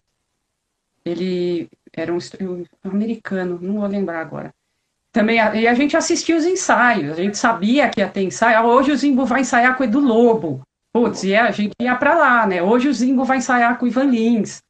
[1.05, 4.53] Ele era um, um americano, não vou lembrar agora.
[5.13, 8.57] Também, e a gente assistia os ensaios, a gente sabia que ia ter ensaio.
[8.57, 10.61] Ah, hoje o Zimbo vai ensaiar com o Edu Lobo.
[10.91, 12.61] Putz, e a gente ia para lá, né?
[12.61, 14.61] Hoje o Zimbo vai ensaiar com o Ivan Lins.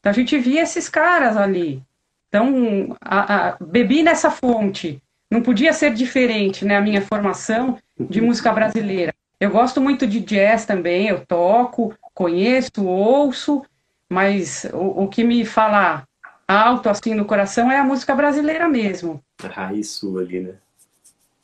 [0.00, 1.82] Então a gente via esses caras ali.
[2.28, 5.00] Então, a, a, bebi nessa fonte.
[5.30, 6.76] Não podia ser diferente, né?
[6.76, 9.14] A minha formação de música brasileira.
[9.40, 13.62] Eu gosto muito de jazz também, eu toco, conheço, ouço,
[14.08, 16.06] mas o, o que me fala
[16.46, 19.22] alto assim no coração é a música brasileira mesmo.
[19.42, 20.54] A raiz sua ali, né?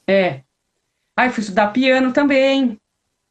[0.07, 0.41] É.
[1.17, 2.79] Aí fui estudar piano também.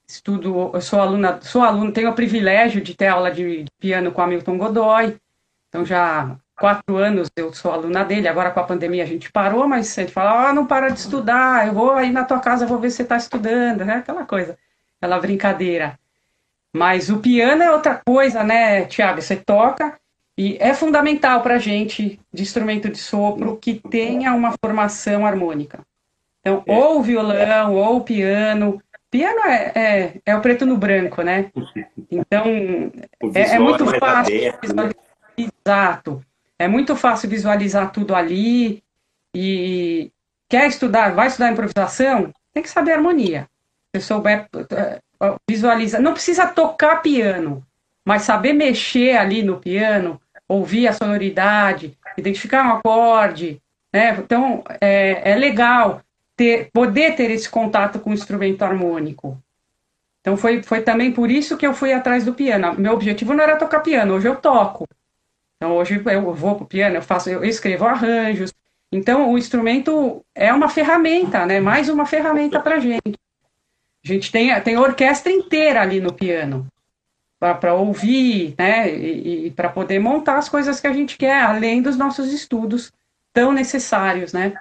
[0.07, 4.11] Estudo, eu sou aluna, sou aluno, tenho o privilégio de ter aula de, de piano
[4.11, 5.17] com Hamilton Godoy.
[5.69, 9.67] Então já quatro anos eu sou aluna dele, agora com a pandemia a gente parou,
[9.67, 12.79] mas ele fala, ah, não para de estudar, eu vou aí na tua casa, vou
[12.79, 13.95] ver se você está estudando, né?
[13.95, 14.57] Aquela coisa,
[14.97, 15.97] aquela brincadeira.
[16.75, 19.21] Mas o piano é outra coisa, né, Tiago?
[19.21, 19.99] Você toca
[20.37, 25.81] e é fundamental para a gente de instrumento de sopro que tenha uma formação harmônica.
[26.39, 26.73] Então, é.
[26.73, 28.81] ou o violão, ou o piano.
[29.11, 31.51] Piano é, é, é o preto no branco, né?
[32.09, 32.43] Então,
[33.33, 34.37] é, é, muito fácil.
[34.37, 34.91] Aberto, né?
[35.37, 36.23] Exato.
[36.57, 38.83] É muito fácil visualizar tudo ali.
[39.35, 40.11] E
[40.47, 42.31] quer estudar, vai estudar improvisação?
[42.53, 43.47] Tem que saber harmonia.
[43.93, 44.99] Se souber eh,
[45.49, 47.63] visualizar, não precisa tocar piano,
[48.05, 53.61] mas saber mexer ali no piano, ouvir a sonoridade, identificar um acorde,
[53.93, 54.17] né?
[54.17, 56.01] Então é, é legal
[56.35, 59.37] ter, poder ter esse contato com o instrumento harmônico.
[60.21, 62.75] Então foi, foi também por isso que eu fui atrás do piano.
[62.79, 64.87] Meu objetivo não era tocar piano, hoje eu toco.
[65.57, 68.53] Então hoje eu vou para o piano, eu faço, eu escrevo arranjos.
[68.91, 71.59] Então o instrumento é uma ferramenta, né?
[71.59, 73.19] Mais uma ferramenta para gente.
[74.03, 76.67] A gente tem, tem a orquestra inteira ali no piano
[77.39, 78.93] para ouvir, né?
[78.93, 82.91] E, e para poder montar as coisas que a gente quer, além dos nossos estudos
[83.33, 84.53] tão necessários, né?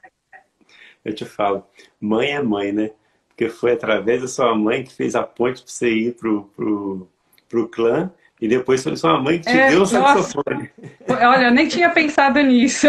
[1.05, 1.67] Eu te falo,
[2.01, 2.91] mãe é mãe, né?
[3.29, 7.09] Porque foi através da sua mãe que fez a ponte para você ir pro, pro,
[7.49, 10.71] pro clã e depois foi sua mãe que te é, deu o saxofone.
[11.09, 12.87] Olha, eu nem tinha pensado nisso.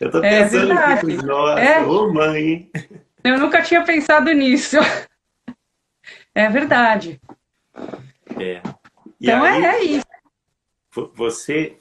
[0.00, 1.80] Eu tô é pensando é aqui, nossa, é.
[1.82, 2.70] ô mãe.
[3.24, 4.76] Eu nunca tinha pensado nisso.
[6.34, 7.20] É verdade.
[8.38, 8.62] É.
[9.20, 10.06] E então aí, é isso.
[11.14, 11.76] Você,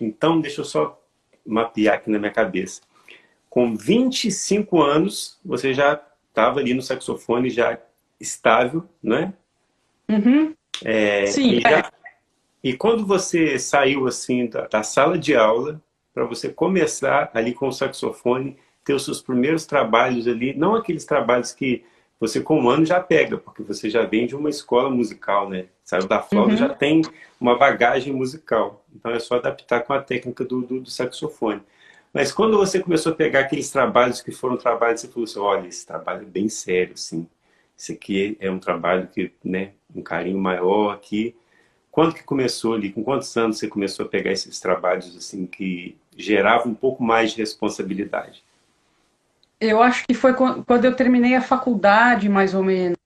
[0.00, 1.00] então, deixa eu só
[1.46, 2.80] mapear aqui na minha cabeça.
[3.48, 7.78] Com 25 anos, você já estava ali no saxofone, já
[8.20, 9.32] estável, né?
[10.08, 10.54] Uhum.
[10.84, 11.52] É, Sim.
[11.52, 11.92] E, já,
[12.62, 15.80] e, quando você saiu assim da, da sala de aula
[16.12, 21.04] para você começar ali com o saxofone, ter os seus primeiros trabalhos ali, não aqueles
[21.04, 21.84] trabalhos que
[22.18, 25.66] você com um ano já pega, porque você já vem de uma escola musical, né?
[25.84, 26.56] Saiu da flauta, uhum.
[26.56, 27.02] já tem
[27.40, 28.84] uma bagagem musical.
[28.94, 31.60] Então é só adaptar com a técnica do, do, do, saxofone.
[32.12, 35.66] Mas quando você começou a pegar aqueles trabalhos que foram trabalhos, você falou assim, olha,
[35.66, 37.26] esse trabalho é bem sério, sim.
[37.76, 41.34] Esse aqui é um trabalho que, né, um carinho maior aqui.
[41.90, 42.92] Quando que começou ali?
[42.92, 47.32] Com quantos anos você começou a pegar esses trabalhos assim que geravam um pouco mais
[47.32, 48.43] de responsabilidade?
[49.66, 52.96] Eu acho que foi quando eu terminei a faculdade, mais ou menos.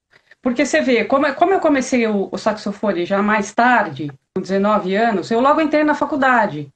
[0.41, 4.95] Porque você vê, como, como eu comecei o, o saxofone já mais tarde, com 19
[4.95, 6.71] anos, eu logo entrei na faculdade.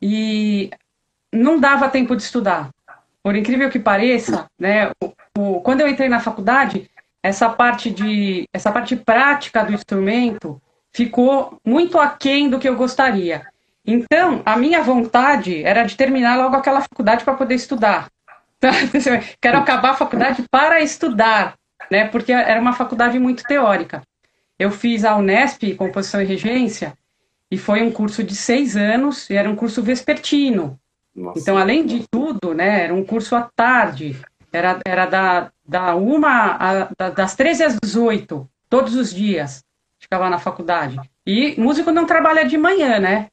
[0.00, 0.70] E
[1.32, 2.70] não dava tempo de estudar.
[3.22, 6.90] Por incrível que pareça, né, o, o, quando eu entrei na faculdade,
[7.22, 10.60] essa parte de essa parte prática do instrumento
[10.92, 13.46] ficou muito aquém do que eu gostaria.
[13.84, 18.08] Então, a minha vontade era de terminar logo aquela faculdade para poder estudar.
[19.40, 21.54] Quero acabar a faculdade para estudar,
[21.90, 22.08] né?
[22.08, 24.02] Porque era uma faculdade muito teórica.
[24.58, 26.94] Eu fiz a Unesp, Composição e Regência,
[27.50, 30.78] e foi um curso de seis anos, e era um curso vespertino.
[31.14, 31.38] Nossa.
[31.38, 34.20] Então, além de tudo, né, era um curso à tarde.
[34.52, 39.64] Era, era da, da uma, a, da, das 13 às 18, todos os dias.
[39.98, 40.98] Ficava na faculdade.
[41.26, 43.26] E músico não trabalha de manhã, né?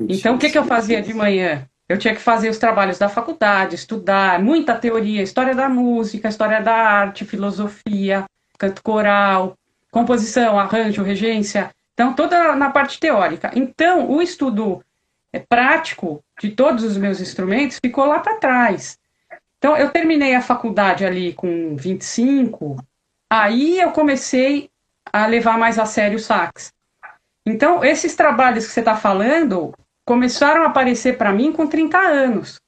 [0.00, 1.66] Então, o que, que eu fazia de manhã?
[1.88, 6.60] Eu tinha que fazer os trabalhos da faculdade, estudar muita teoria, história da música, história
[6.60, 8.26] da arte, filosofia,
[8.58, 9.56] canto coral,
[9.90, 11.70] composição, arranjo, regência.
[11.94, 13.50] Então, toda na parte teórica.
[13.54, 14.84] Então, o estudo
[15.32, 18.98] é, prático de todos os meus instrumentos ficou lá para trás.
[19.56, 22.76] Então, eu terminei a faculdade ali com 25,
[23.28, 24.70] aí eu comecei
[25.12, 26.72] a levar mais a sério o sax.
[27.44, 29.74] Então, esses trabalhos que você está falando
[30.08, 32.58] começaram a aparecer para mim com 30 anos.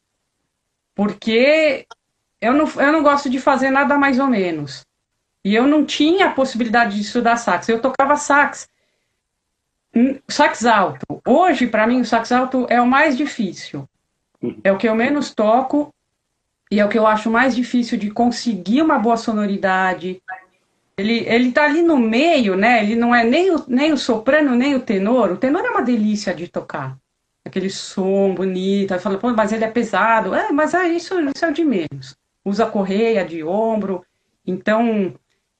[0.94, 1.87] Porque
[2.38, 4.85] eu não, eu não gosto de fazer nada mais ou menos.
[5.42, 7.66] E eu não tinha a possibilidade de estudar sax.
[7.70, 8.68] Eu tocava sax.
[10.29, 11.22] Sax alto.
[11.26, 13.88] Hoje, para mim, o sax alto é o mais difícil.
[14.42, 14.61] Uhum.
[14.62, 15.94] É o que eu menos toco
[16.70, 20.22] e é o que eu acho mais difícil de conseguir uma boa sonoridade.
[20.94, 22.83] Ele, ele tá ali no meio, né?
[22.83, 25.33] Ele não é nem o, nem o soprano, nem o tenor.
[25.33, 26.99] O tenor é uma delícia de tocar.
[27.50, 28.92] Aquele som bonito.
[28.92, 30.34] Aí fala, pô, mas ele é pesado.
[30.34, 32.16] É, mas é isso, isso é de menos.
[32.44, 34.04] Usa correia de ombro.
[34.46, 35.14] Então,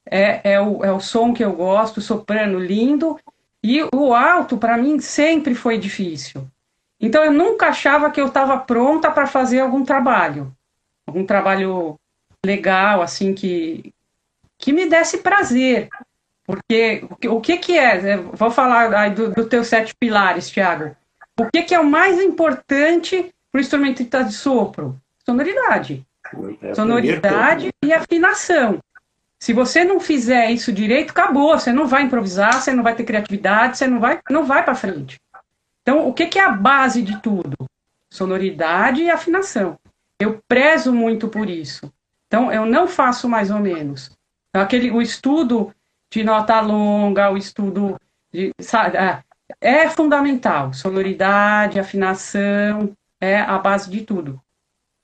[0.05, 3.19] é, é, o, é o som que eu gosto, soprano lindo.
[3.63, 6.47] E o alto, para mim, sempre foi difícil.
[6.99, 10.55] Então, eu nunca achava que eu estava pronta para fazer algum trabalho
[11.11, 11.99] algum trabalho
[12.43, 13.93] legal, assim, que,
[14.57, 15.89] que me desse prazer.
[16.45, 18.17] Porque o que, que é?
[18.17, 20.95] Vou falar do, do teu sete pilares, Thiago.
[21.41, 24.99] O que, que é o mais importante para o instrumentista de sopro?
[25.25, 26.05] Sonoridade.
[26.61, 28.79] É Sonoridade e afinação.
[29.39, 31.57] Se você não fizer isso direito, acabou.
[31.57, 34.75] Você não vai improvisar, você não vai ter criatividade, você não vai, não vai para
[34.75, 35.19] frente.
[35.81, 37.57] Então, o que, que é a base de tudo?
[38.09, 39.79] Sonoridade e afinação.
[40.19, 41.91] Eu prezo muito por isso.
[42.27, 44.11] Então, eu não faço mais ou menos.
[44.49, 45.73] Então, aquele, o estudo
[46.11, 47.99] de nota longa, o estudo
[48.31, 48.51] de.
[48.59, 48.97] Sabe,
[49.59, 50.73] é, fundamental.
[50.73, 54.41] Sonoridade, afinação, é a base de tudo.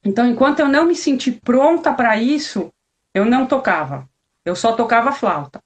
[0.04, 2.72] Então, enquanto eu não me senti pronta para isso,
[3.14, 4.08] eu não tocava.
[4.46, 5.62] Eu só tocava flauta.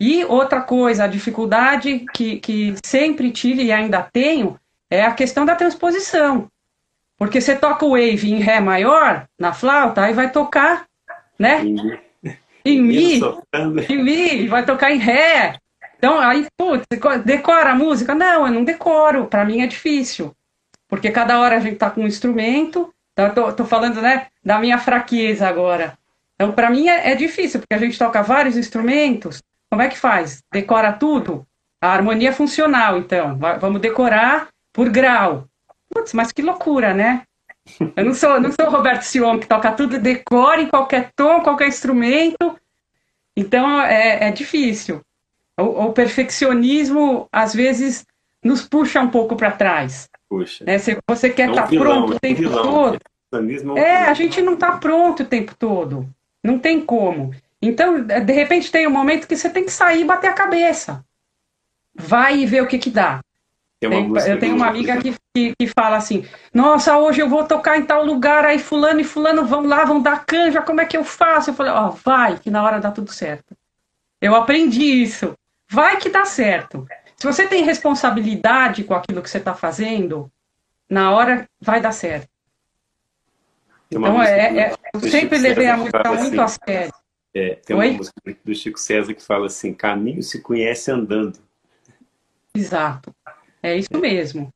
[0.00, 4.58] E outra coisa, a dificuldade que, que sempre tive e ainda tenho
[4.90, 6.48] é a questão da transposição.
[7.16, 10.86] Porque você toca o wave em Ré maior, na flauta, aí vai tocar,
[11.38, 11.62] né?
[12.64, 13.20] Em Mi.
[13.88, 15.58] Em Mi, vai tocar em Ré.
[15.96, 16.84] Então, aí, putz,
[17.24, 18.14] decora a música?
[18.14, 19.26] Não, eu não decoro.
[19.26, 20.34] Para mim é difícil.
[20.88, 22.92] Porque cada hora a gente tá com um instrumento.
[23.12, 25.96] Então, eu tô, tô falando, né, da minha fraqueza agora.
[26.34, 29.42] Então, para mim é, é difícil, porque a gente toca vários instrumentos.
[29.70, 30.42] Como é que faz?
[30.52, 31.46] Decora tudo?
[31.80, 33.38] A harmonia funcional, então.
[33.60, 35.46] Vamos decorar por grau.
[35.88, 37.22] Putz, mas que loucura, né?
[37.96, 41.40] Eu não sou, não sou o Roberto Sion, que toca tudo, decora em qualquer tom,
[41.40, 42.58] qualquer instrumento.
[43.36, 45.00] Então é, é difícil.
[45.58, 48.04] O, o, perfeccionismo, às vezes,
[48.42, 50.08] nos puxa um pouco para trás.
[50.28, 50.64] Puxa.
[50.64, 50.78] Né?
[50.78, 52.98] Se você quer estar é um tá pronto o é tempo vilão, todo.
[53.76, 56.08] É, é a gente não está pronto o tempo todo.
[56.42, 57.34] Não tem como.
[57.60, 61.04] Então, de repente, tem um momento que você tem que sair e bater a cabeça.
[61.94, 63.20] Vai e ver o que, que dá.
[63.80, 67.78] Tem eu tenho uma amiga que, que, que, fala assim: Nossa, hoje eu vou tocar
[67.78, 70.96] em tal lugar, aí Fulano e Fulano vão lá, vão dar canja, como é que
[70.96, 71.50] eu faço?
[71.50, 73.54] Eu falei: Ó, oh, vai, que na hora dá tudo certo.
[74.20, 75.34] Eu aprendi isso.
[75.74, 76.86] Vai que dá certo.
[77.16, 80.30] Se você tem responsabilidade com aquilo que você está fazendo,
[80.88, 82.28] na hora vai dar certo.
[83.90, 86.94] Então, é, é, eu sempre levei a música assim, muito a sério.
[87.34, 87.88] É, tem Oi?
[87.88, 91.40] uma música do Chico César que fala assim: caminho se conhece andando.
[92.54, 93.12] Exato.
[93.60, 94.52] É isso mesmo.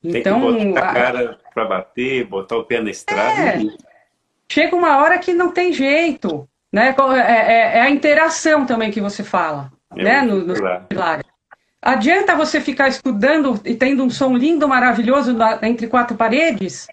[0.00, 3.40] Tem então, que botar a cara para bater, botar o pé na estrada.
[3.40, 3.60] É,
[4.48, 6.48] chega uma hora que não tem jeito.
[6.72, 6.94] Né?
[7.16, 9.72] É, é, é a interação também que você fala.
[9.94, 10.22] Né?
[10.22, 10.54] No, no
[11.80, 16.86] Adianta você ficar estudando e tendo um som lindo, maravilhoso na, entre quatro paredes?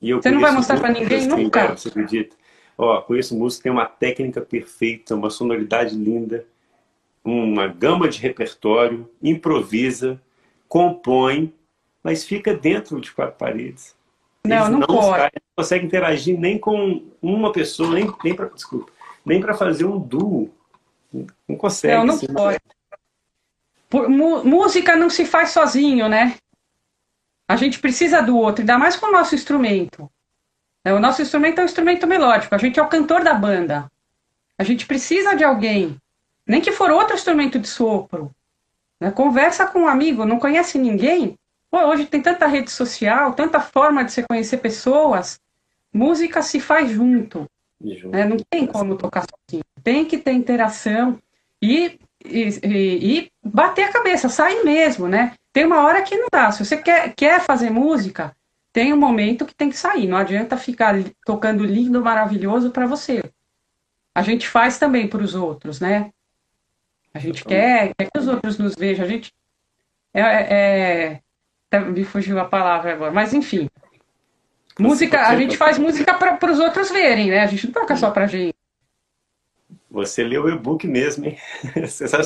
[0.00, 1.60] você não vai mostrar para ninguém nunca.
[1.60, 2.36] Cara, você acredita?
[2.76, 6.46] Ó, conheço música tem uma técnica perfeita, uma sonoridade linda,
[7.24, 10.20] uma gama de repertório, improvisa,
[10.68, 11.52] compõe,
[12.02, 13.94] mas fica dentro de quatro paredes.
[14.46, 15.18] Não, não, não pode.
[15.18, 18.90] Saem, não consegue interagir nem com uma pessoa, nem, nem para desculpa,
[19.24, 20.50] nem para fazer um duo.
[21.12, 21.96] Não consegue.
[21.96, 22.60] Não, não assim, pode.
[23.88, 26.36] Por, música não se faz sozinho, né?
[27.48, 30.08] A gente precisa do outro, ainda mais com o nosso instrumento.
[30.84, 33.90] É, o nosso instrumento é um instrumento melódico, a gente é o cantor da banda.
[34.56, 35.98] A gente precisa de alguém,
[36.46, 38.30] nem que for outro instrumento de sopro.
[39.00, 39.10] Né?
[39.10, 41.36] Conversa com um amigo, não conhece ninguém?
[41.70, 45.40] Pô, hoje tem tanta rede social, tanta forma de se conhecer pessoas.
[45.92, 47.48] Música se faz junto.
[47.80, 48.24] Né?
[48.24, 49.64] Não tem como tocar sozinho.
[49.82, 51.18] Tem que ter interação
[51.62, 55.34] e, e, e, bater a cabeça, sair mesmo, né?
[55.52, 56.52] Tem uma hora que não dá.
[56.52, 58.36] Se você quer, quer fazer música,
[58.72, 60.06] tem um momento que tem que sair.
[60.06, 63.22] Não adianta ficar tocando lindo, maravilhoso para você.
[64.14, 66.12] A gente faz também para os outros, né?
[67.12, 69.04] A gente quer, quer que os outros nos vejam.
[69.04, 69.32] A gente.
[70.12, 71.20] É, é,
[71.72, 73.68] é, me fugiu a palavra agora, mas enfim.
[74.78, 77.40] Música, a gente faz música para os outros verem, né?
[77.40, 78.54] A gente não toca só para gente.
[79.90, 81.36] Você leu o e-book mesmo, hein?
[81.84, 82.20] Você só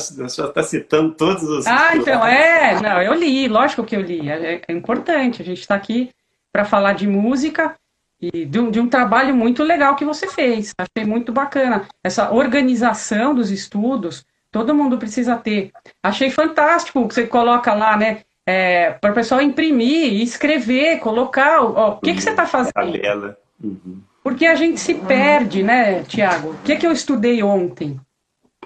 [0.45, 1.65] está citando todos os.
[1.65, 2.79] Ah, então, é.
[2.79, 4.29] Não, eu li, lógico que eu li.
[4.29, 5.41] É, é importante.
[5.41, 6.11] A gente está aqui
[6.53, 7.75] para falar de música
[8.21, 10.73] e de um, de um, trabalho muito legal que você fez.
[10.77, 11.87] Achei muito bacana.
[12.03, 15.71] Essa organização dos estudos, todo mundo precisa ter.
[16.03, 18.21] Achei fantástico que você coloca lá, né?
[18.45, 21.61] É, para o pessoal imprimir, escrever, colocar.
[21.61, 22.73] Ó, o que, que você está fazendo?
[22.73, 23.37] Tabela.
[23.63, 24.01] Uhum.
[24.23, 26.51] Porque a gente se perde, né, Tiago?
[26.51, 27.99] O que, é que eu estudei ontem?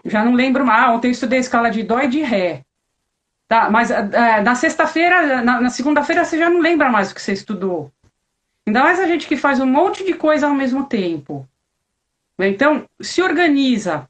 [0.05, 0.83] Já não lembro mais.
[0.83, 2.63] Ah, ontem eu estudei a escala de Dó e de Ré.
[3.47, 7.21] Tá, mas é, na sexta-feira, na, na segunda-feira, você já não lembra mais o que
[7.21, 7.91] você estudou.
[8.65, 11.47] Ainda mais a gente que faz um monte de coisa ao mesmo tempo.
[12.37, 14.07] Então, se organiza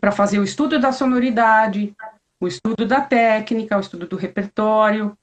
[0.00, 1.92] para fazer o estudo da sonoridade,
[2.40, 5.16] o estudo da técnica, o estudo do repertório,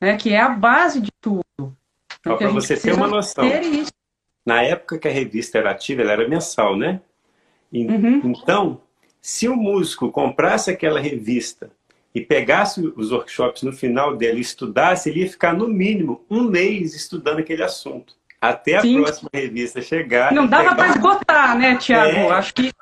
[0.00, 1.44] né, que é a base de tudo.
[2.20, 3.48] Então, para você ter uma noção.
[3.48, 3.62] Ter
[4.44, 7.00] na época que a revista era ativa, ela era mensal, né?
[7.72, 8.20] E, uhum.
[8.24, 8.80] Então,
[9.20, 11.70] se o músico comprasse aquela revista
[12.14, 16.42] e pegasse os workshops no final dela e estudasse, ele ia ficar no mínimo um
[16.42, 18.14] mês estudando aquele assunto.
[18.40, 19.02] Até a Sim.
[19.02, 20.32] próxima revista chegar.
[20.32, 22.10] Não dava para esgotar, né, Tiago?
[22.10, 22.72] É, Acho que.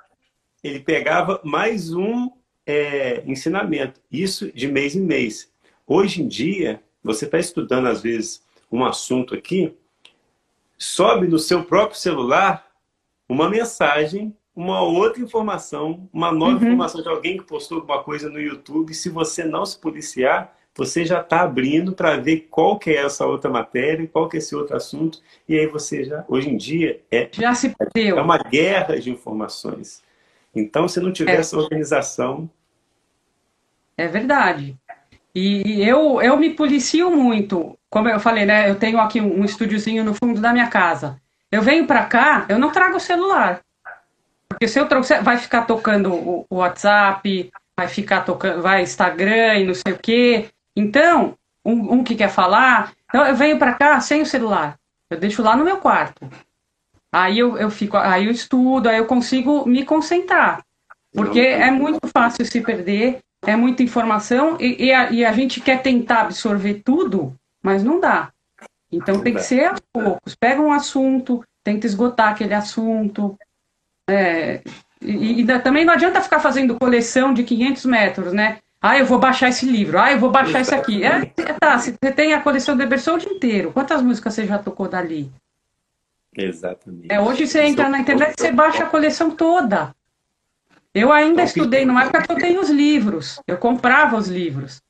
[0.64, 2.30] Ele pegava mais um
[2.66, 4.00] é, ensinamento.
[4.10, 5.50] Isso de mês em mês.
[5.86, 9.74] Hoje em dia, você está estudando, às vezes, um assunto aqui,
[10.78, 12.66] sobe no seu próprio celular
[13.28, 16.62] uma mensagem, uma outra informação, uma nova uhum.
[16.62, 18.92] informação de alguém que postou alguma coisa no YouTube.
[18.94, 23.26] Se você não se policiar, você já está abrindo para ver qual que é essa
[23.26, 27.00] outra matéria, qual que é esse outro assunto, e aí você já, hoje em dia,
[27.10, 28.18] é, já se perdeu.
[28.18, 30.02] é uma guerra de informações.
[30.54, 31.40] Então, se não tiver é.
[31.40, 32.48] essa organização...
[33.96, 34.76] É verdade.
[35.34, 38.70] E eu, eu me policio muito como eu falei, né?
[38.70, 41.20] Eu tenho aqui um, estúdiozinho no fundo da minha casa.
[41.50, 43.60] Eu venho para cá, eu não trago o celular.
[44.48, 49.58] Porque se eu trouxer, vai ficar tocando o, o WhatsApp, vai ficar tocando, vai Instagram
[49.58, 50.48] e não sei o quê.
[50.74, 54.78] Então, um, um que quer falar, então eu venho para cá sem o celular.
[55.10, 56.26] Eu deixo lá no meu quarto.
[57.12, 60.64] Aí eu, eu fico, aí eu estudo, aí eu consigo me concentrar.
[61.12, 65.60] Porque é muito fácil se perder, é muita informação e, e, a, e a gente
[65.60, 68.32] quer tentar absorver tudo mas não dá.
[68.90, 70.34] Então tem que ser aos poucos.
[70.34, 73.38] Pega um assunto, tenta esgotar aquele assunto.
[74.10, 74.60] É,
[75.00, 78.58] e, e, também não adianta ficar fazendo coleção de 500 metros, né?
[78.80, 79.98] Ah, eu vou baixar esse livro.
[79.98, 81.04] Ah, eu vou baixar esse aqui.
[81.04, 83.72] É, é, tá, você tem a coleção do Ebersold inteiro.
[83.72, 85.30] Quantas músicas você já tocou dali?
[86.36, 87.12] Exatamente.
[87.12, 89.94] É, hoje você entra na internet e você baixa a coleção toda.
[90.94, 93.40] Eu ainda estudei numa época que eu tenho os livros.
[93.46, 94.82] Eu comprava os livros.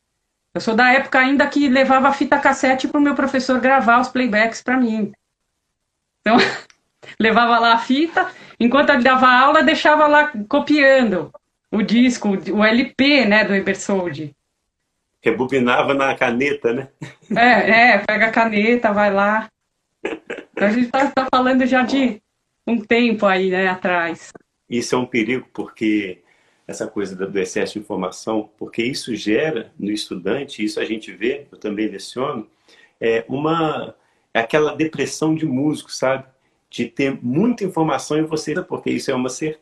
[0.55, 4.09] Eu sou da época ainda que levava fita cassete para o meu professor gravar os
[4.09, 5.13] playbacks para mim.
[6.21, 6.37] Então,
[7.19, 11.33] levava lá a fita, enquanto ele dava aula, deixava lá copiando
[11.71, 14.35] o disco, o LP, né, do Ebersold.
[15.23, 16.89] Rebobinava na caneta, né?
[17.35, 19.49] É, é, pega a caneta, vai lá.
[20.67, 22.23] A gente está tá falando já de
[22.67, 24.33] um tempo aí, né, atrás.
[24.69, 26.23] Isso é um perigo, porque
[26.67, 31.47] essa coisa do excesso de informação, porque isso gera no estudante, isso a gente vê,
[31.51, 32.49] eu também leciono,
[33.01, 33.95] é uma
[34.35, 36.27] é aquela depressão de músico, sabe?
[36.71, 39.61] De ter muita informação em você, porque isso é uma certeza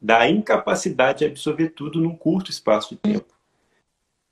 [0.00, 3.39] da incapacidade de absorver tudo num curto espaço de tempo.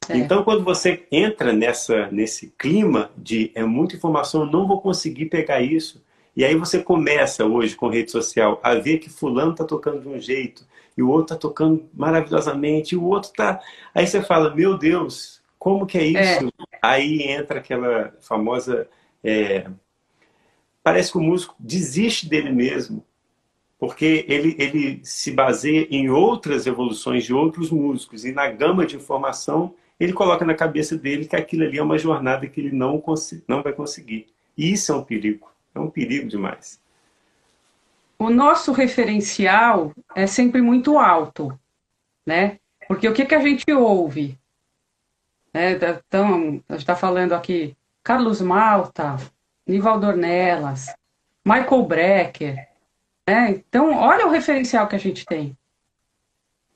[0.08, 0.16] É.
[0.16, 5.26] Então, quando você entra nessa, nesse clima de é muita informação, eu não vou conseguir
[5.26, 6.02] pegar isso,
[6.36, 10.08] e aí você começa hoje com rede social a ver que fulano está tocando de
[10.08, 13.60] um jeito, e o outro está tocando maravilhosamente, e o outro está...
[13.94, 16.46] Aí você fala, meu Deus, como que é isso?
[16.46, 16.78] É.
[16.82, 18.88] Aí entra aquela famosa...
[19.22, 19.66] É...
[20.82, 23.04] Parece que o músico desiste dele mesmo,
[23.78, 28.96] porque ele, ele se baseia em outras evoluções de outros músicos, e na gama de
[28.96, 33.02] informação ele coloca na cabeça dele que aquilo ali é uma jornada que ele não,
[33.46, 34.26] não vai conseguir.
[34.56, 35.50] E isso é um perigo.
[35.74, 36.80] É um perigo demais.
[38.18, 41.58] O nosso referencial é sempre muito alto,
[42.26, 42.58] né?
[42.86, 44.38] Porque o que, que a gente ouve?
[45.52, 49.16] É, então, a gente está falando aqui Carlos Malta,
[49.66, 50.86] Nivaldo Ornelas,
[51.44, 52.68] Michael Brecker.
[53.26, 53.50] Né?
[53.50, 55.56] Então, olha o referencial que a gente tem.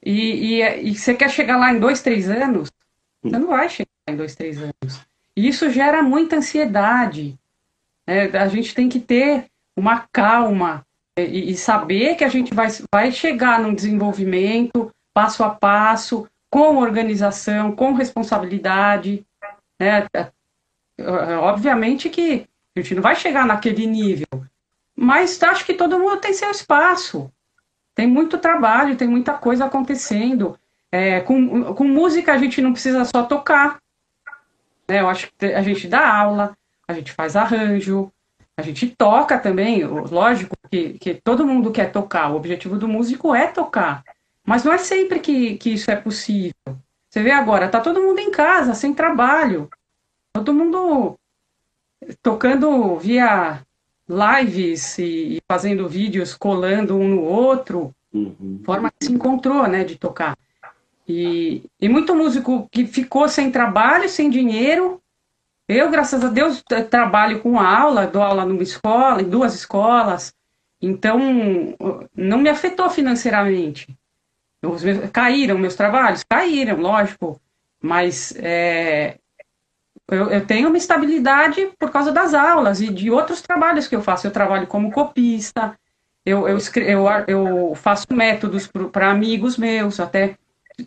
[0.04, 2.70] E, e, e, você quer chegar lá em dois, três anos?
[3.22, 5.00] Você não vai chegar em dois, três anos.
[5.36, 7.38] E isso gera muita ansiedade.
[8.06, 9.46] É, a gente tem que ter
[9.76, 10.84] uma calma,
[11.16, 16.76] e, e saber que a gente vai, vai chegar num desenvolvimento passo a passo, com
[16.76, 19.24] organização, com responsabilidade.
[19.78, 20.06] Né?
[20.12, 20.30] É,
[20.98, 24.26] é, obviamente que a gente não vai chegar naquele nível,
[24.96, 27.30] mas acho que todo mundo tem seu espaço.
[27.94, 30.58] Tem muito trabalho, tem muita coisa acontecendo.
[30.92, 33.78] É, com, com música a gente não precisa só tocar.
[34.86, 35.00] Né?
[35.00, 36.54] Eu acho que a gente dá aula,
[36.86, 38.12] a gente faz arranjo,
[38.56, 39.82] a gente toca também.
[39.84, 42.30] Lógico que, que todo mundo quer tocar.
[42.30, 44.04] O objetivo do músico é tocar.
[44.44, 46.52] Mas não é sempre que, que isso é possível.
[47.08, 49.70] Você vê agora, tá todo mundo em casa, sem trabalho.
[50.32, 51.18] Todo mundo
[52.22, 53.62] tocando via
[54.08, 57.94] lives e, fazendo vídeos colando um no outro.
[58.12, 58.60] Uhum.
[58.64, 60.36] Forma que se encontrou, né, de tocar.
[61.08, 65.00] E, e muito músico que ficou sem trabalho, sem dinheiro.
[65.68, 70.34] Eu, graças a Deus, trabalho com aula, dou aula numa escola, em duas escolas.
[70.80, 71.18] Então,
[72.14, 73.86] não me afetou financeiramente.
[74.62, 74.82] Meus,
[75.12, 76.24] caíram meus trabalhos?
[76.24, 77.40] Caíram, lógico.
[77.80, 79.18] Mas é,
[80.08, 84.02] eu, eu, tenho uma estabilidade por causa das aulas e de outros trabalhos que eu
[84.02, 84.26] faço.
[84.26, 85.76] Eu trabalho como copista,
[86.24, 90.36] eu, eu, eu, eu faço métodos para amigos meus, até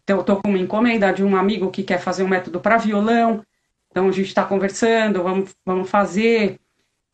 [0.07, 3.43] eu estou com uma encomenda de um amigo que quer fazer um método para violão.
[3.89, 6.59] Então a gente está conversando, vamos, vamos fazer.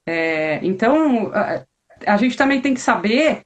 [0.06, 1.64] É, então a,
[2.06, 3.42] a gente também tem que saber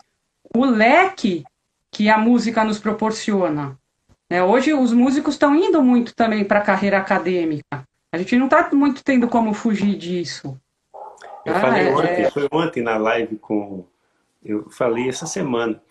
[0.55, 1.43] o leque
[1.91, 3.77] que a música nos proporciona.
[4.29, 7.85] É, hoje os músicos estão indo muito também para a carreira acadêmica.
[8.11, 10.59] A gente não está muito tendo como fugir disso.
[11.45, 12.31] Eu ah, falei é, ontem, é...
[12.31, 13.85] foi ontem na live com.
[14.43, 15.81] Eu falei essa semana,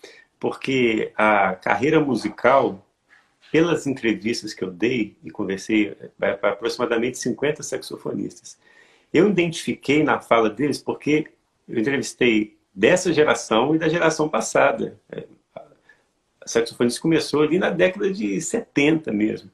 [0.41, 2.85] porque a carreira musical,
[3.55, 8.59] pelas entrevistas que eu dei e conversei para aproximadamente 50 saxofonistas,
[9.13, 11.29] eu identifiquei na fala deles porque
[11.69, 14.99] eu entrevistei dessa geração e da geração passada.
[15.09, 15.23] É,
[15.55, 19.49] a saxofonista começou ali na década de 70 mesmo.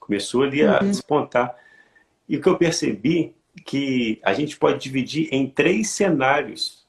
[0.00, 0.88] Começou ali a uhum.
[0.88, 1.54] despontar.
[2.26, 3.34] E o que eu percebi
[3.66, 6.81] que a gente pode dividir em três cenários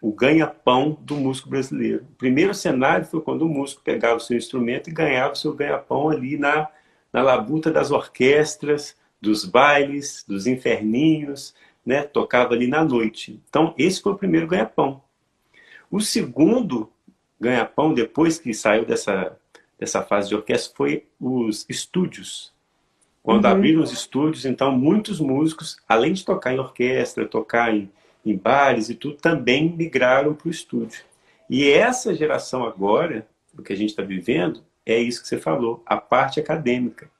[0.00, 2.04] o ganha-pão do músico brasileiro.
[2.12, 5.52] O primeiro cenário foi quando o músico pegava o seu instrumento e ganhava o seu
[5.52, 6.68] ganha-pão ali na,
[7.12, 12.02] na labuta das orquestras, dos bailes, dos inferninhos, né?
[12.02, 13.40] tocava ali na noite.
[13.48, 15.02] Então, esse foi o primeiro ganha-pão.
[15.90, 16.90] O segundo
[17.40, 19.36] ganha-pão, depois que saiu dessa,
[19.78, 22.52] dessa fase de orquestra, foi os estúdios.
[23.22, 23.50] Quando uhum.
[23.50, 27.90] abriram os estúdios, então muitos músicos, além de tocar em orquestra, tocar em,
[28.30, 31.02] em bares e tudo, também migraram para o estúdio.
[31.48, 33.26] E essa geração agora,
[33.56, 37.10] o que a gente está vivendo, é isso que você falou, a parte acadêmica.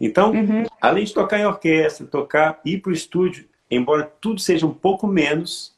[0.00, 0.64] Então, uhum.
[0.80, 5.06] além de tocar em orquestra, tocar, ir para o estúdio, embora tudo seja um pouco
[5.06, 5.76] menos,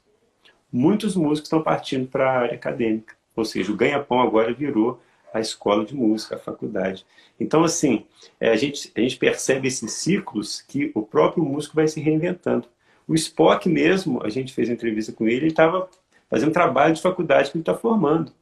[0.72, 3.14] muitos músicos estão partindo para a área acadêmica.
[3.34, 5.00] Ou seja, o ganha-pão agora virou
[5.32, 7.06] a escola de música, a faculdade.
[7.38, 8.04] Então, assim,
[8.38, 12.68] é, a gente, a gente percebe esses ciclos que o próprio músico vai se reinventando.
[13.10, 15.90] O Spock mesmo, a gente fez entrevista com ele, ele estava
[16.30, 18.32] fazendo trabalho de faculdade que ele está formando.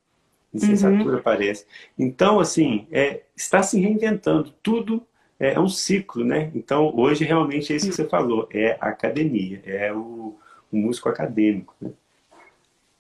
[0.52, 1.22] Licenciatura, uhum.
[1.22, 1.64] parece.
[1.98, 4.52] Então, assim, é, está se reinventando.
[4.62, 5.02] Tudo
[5.40, 6.50] é, é um ciclo, né?
[6.54, 8.46] Então, hoje, realmente, é isso que você falou.
[8.52, 10.36] É a academia, é o,
[10.70, 11.90] o músico acadêmico, né?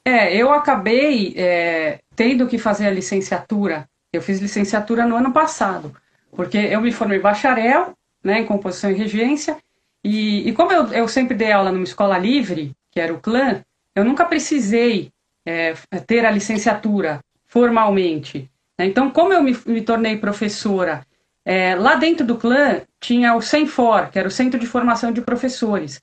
[0.06, 3.86] É, eu acabei é, tendo que fazer a licenciatura.
[4.10, 5.94] Eu fiz licenciatura no ano passado,
[6.30, 7.92] porque eu me formei bacharel
[8.24, 9.58] né, em composição e regência,
[10.04, 13.62] e, e como eu, eu, sempre dei aula numa escola livre, que era o clã,
[13.94, 15.10] eu nunca precisei
[15.46, 15.74] é,
[16.06, 18.50] ter a licenciatura formalmente.
[18.78, 18.86] Né?
[18.86, 21.04] Então, como eu me, me tornei professora,
[21.44, 25.20] é, lá dentro do clã tinha o CENFOR, que era o Centro de Formação de
[25.20, 26.00] Professores.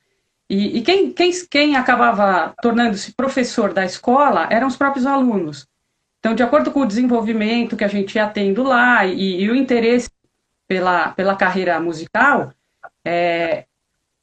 [0.49, 5.67] E, e quem, quem, quem acabava tornando-se professor da escola eram os próprios alunos.
[6.19, 9.55] Então, de acordo com o desenvolvimento que a gente ia tendo lá e, e o
[9.55, 10.09] interesse
[10.67, 12.51] pela, pela carreira musical,
[13.05, 13.65] é,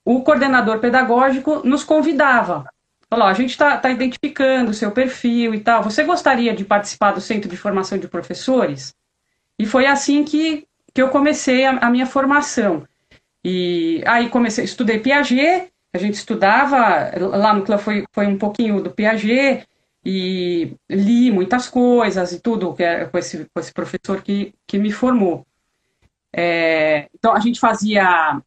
[0.05, 2.65] o coordenador pedagógico nos convidava.
[3.09, 5.83] Falou, a gente está tá identificando o seu perfil e tal.
[5.83, 8.95] Você gostaria de participar do Centro de Formação de Professores?
[9.59, 12.87] E foi assim que, que eu comecei a, a minha formação.
[13.45, 18.81] E aí comecei, estudei Piaget, a gente estudava, lá no clã foi, foi um pouquinho
[18.81, 19.67] do Piaget,
[20.05, 24.91] e li muitas coisas e tudo é, com, esse, com esse professor que, que me
[24.91, 25.47] formou.
[26.35, 28.41] É, então, a gente fazia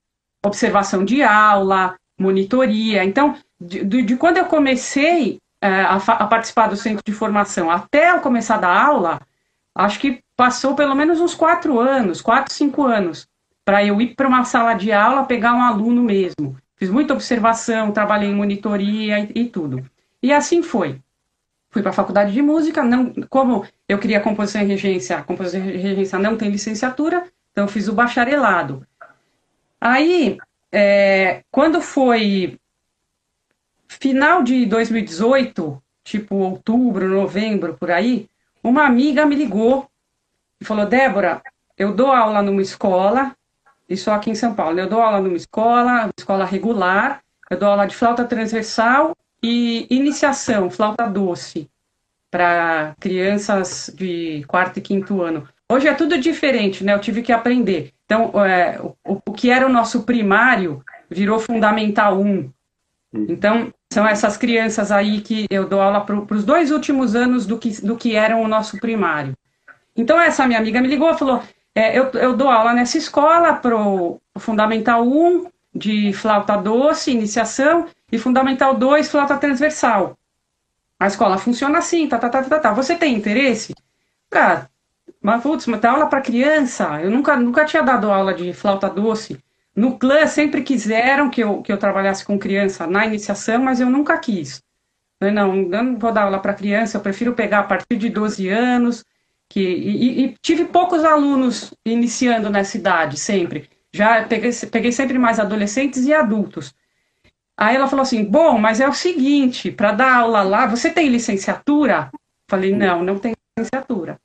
[0.48, 3.04] observação de aula, monitoria.
[3.04, 8.12] Então, de, de quando eu comecei é, a, a, participar do centro de formação até
[8.12, 9.20] eu começar da aula,
[9.74, 13.28] acho que passou pelo menos uns quatro anos, quatro, cinco anos,
[13.64, 16.58] para eu ir para uma sala de aula pegar um aluno mesmo.
[16.76, 19.84] Fiz muita observação, trabalhei em monitoria e, e tudo.
[20.22, 21.00] E assim foi.
[21.70, 25.78] fui para a faculdade de música, não, como eu queria composição e regência, composição e
[25.78, 28.86] regência não tem licenciatura, então fiz o bacharelado.
[29.80, 30.38] Aí,
[30.72, 32.60] é, quando foi
[33.88, 38.30] final de 2018, tipo outubro, novembro, por aí,
[38.64, 39.90] uma amiga me ligou
[40.60, 41.42] e falou: Débora,
[41.78, 43.36] eu dou aula numa escola,
[43.88, 47.86] isso aqui em São Paulo, eu dou aula numa escola, escola regular, eu dou aula
[47.86, 51.70] de flauta transversal e iniciação, flauta doce,
[52.32, 55.48] para crianças de quarto e quinto ano.
[55.72, 56.94] Hoje é tudo diferente, né?
[56.94, 57.95] Eu tive que aprender.
[58.06, 62.26] Então, é, o, o que era o nosso primário virou fundamental 1.
[62.26, 62.52] Hum.
[63.30, 67.58] Então, são essas crianças aí que eu dou aula para os dois últimos anos do
[67.58, 69.34] que, do que eram o nosso primário.
[69.96, 71.42] Então, essa minha amiga me ligou e falou:
[71.74, 77.88] é, eu, eu dou aula nessa escola para o Fundamental 1 de flauta doce, iniciação,
[78.12, 80.18] e Fundamental 2, flauta transversal.
[81.00, 82.74] A escola funciona assim, tá, tá, tá, tá, tá.
[82.74, 83.76] Você tem interesse?
[84.34, 84.68] Ah,
[85.26, 87.02] mas, putz, mas tá aula para criança.
[87.02, 89.40] Eu nunca, nunca tinha dado aula de flauta doce.
[89.76, 93.90] No clã sempre quiseram que eu, que eu trabalhasse com criança na iniciação, mas eu
[93.90, 94.62] nunca quis.
[95.20, 98.08] Eu não, eu não vou dar aula para criança, eu prefiro pegar a partir de
[98.08, 99.04] 12 anos.
[99.50, 103.68] Que, e, e, tive poucos alunos iniciando nessa idade, sempre.
[103.92, 106.72] Já peguei, peguei sempre mais adolescentes e adultos.
[107.58, 111.10] Aí ela falou assim: Bom, mas é o seguinte, para dar aula lá, você tem
[111.10, 112.12] licenciatura?
[112.48, 114.20] Falei: Não, não tem licenciatura.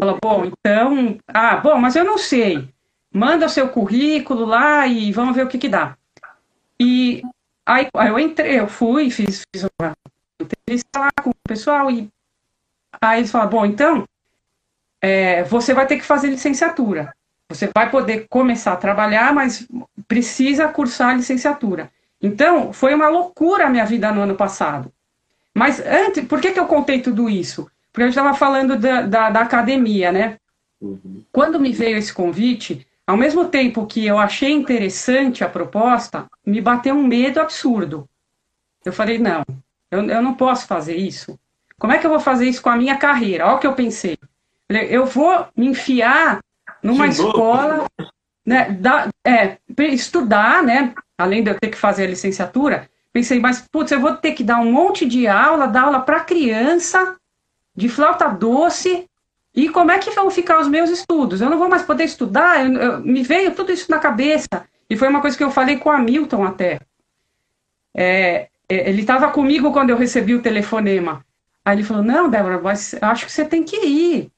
[0.00, 1.18] Falou: Bom, então.
[1.28, 2.68] Ah, bom, mas eu não sei
[3.12, 5.96] manda o seu currículo lá e vamos ver o que que dá.
[6.80, 7.22] E
[7.66, 9.92] aí, aí eu entrei, eu fui, fiz, fiz uma
[10.40, 12.08] entrevista lá com o pessoal e
[13.00, 14.04] aí eles falaram, bom, então,
[15.00, 17.14] é, você vai ter que fazer licenciatura.
[17.48, 19.68] Você vai poder começar a trabalhar, mas
[20.08, 21.92] precisa cursar a licenciatura.
[22.20, 24.90] Então, foi uma loucura a minha vida no ano passado.
[25.54, 27.70] Mas antes, por que, que eu contei tudo isso?
[27.92, 30.38] Porque eu estava falando da, da, da, academia, né?
[30.80, 31.22] Uhum.
[31.30, 36.60] Quando me veio esse convite, ao mesmo tempo que eu achei interessante a proposta, me
[36.60, 38.08] bateu um medo absurdo.
[38.84, 39.44] Eu falei, não,
[39.90, 41.38] eu, eu não posso fazer isso.
[41.78, 43.46] Como é que eu vou fazer isso com a minha carreira?
[43.46, 44.16] Olha o que eu pensei.
[44.68, 46.40] Eu vou me enfiar
[46.82, 47.86] numa escola,
[48.44, 53.60] né, da, é, estudar, né, além de eu ter que fazer a licenciatura, pensei, mas,
[53.60, 57.16] putz, eu vou ter que dar um monte de aula, dar aula para criança,
[57.74, 59.08] de flauta doce,
[59.54, 61.40] e como é que vão ficar os meus estudos?
[61.40, 62.64] Eu não vou mais poder estudar?
[62.64, 64.48] Eu, eu, me veio tudo isso na cabeça.
[64.88, 66.80] E foi uma coisa que eu falei com o Hamilton até.
[67.94, 71.24] É, é ele estava comigo quando eu recebi o telefonema.
[71.64, 74.32] Aí ele falou: Não, Débora, mas acho que você tem que ir.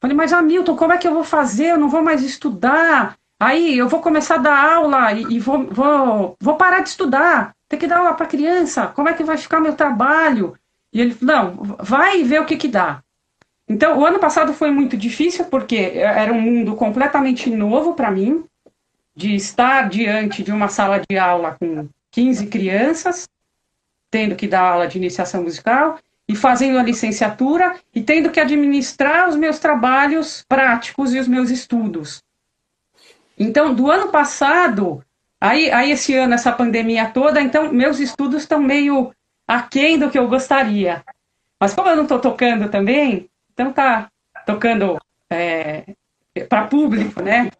[0.00, 1.70] Falei, mas Hamilton, como é que eu vou fazer?
[1.70, 3.16] Eu não vou mais estudar.
[3.38, 7.54] Aí eu vou começar a dar aula e, e vou, vou, vou parar de estudar.
[7.68, 8.86] Tem que dar aula para criança.
[8.88, 10.56] Como é que vai ficar meu trabalho?
[10.96, 13.02] E ele Não, vai ver o que, que dá.
[13.68, 18.42] Então, o ano passado foi muito difícil porque era um mundo completamente novo para mim,
[19.14, 23.28] de estar diante de uma sala de aula com 15 crianças,
[24.10, 29.28] tendo que dar aula de iniciação musical e fazendo a licenciatura e tendo que administrar
[29.28, 32.22] os meus trabalhos práticos e os meus estudos.
[33.38, 35.04] Então, do ano passado,
[35.38, 39.12] aí, aí esse ano, essa pandemia toda, então meus estudos estão meio
[39.46, 41.04] aquém do que eu gostaria.
[41.58, 44.10] Mas como eu não estou tocando também, então tá
[44.44, 44.98] tocando
[45.30, 45.84] é,
[46.48, 47.50] para público, né?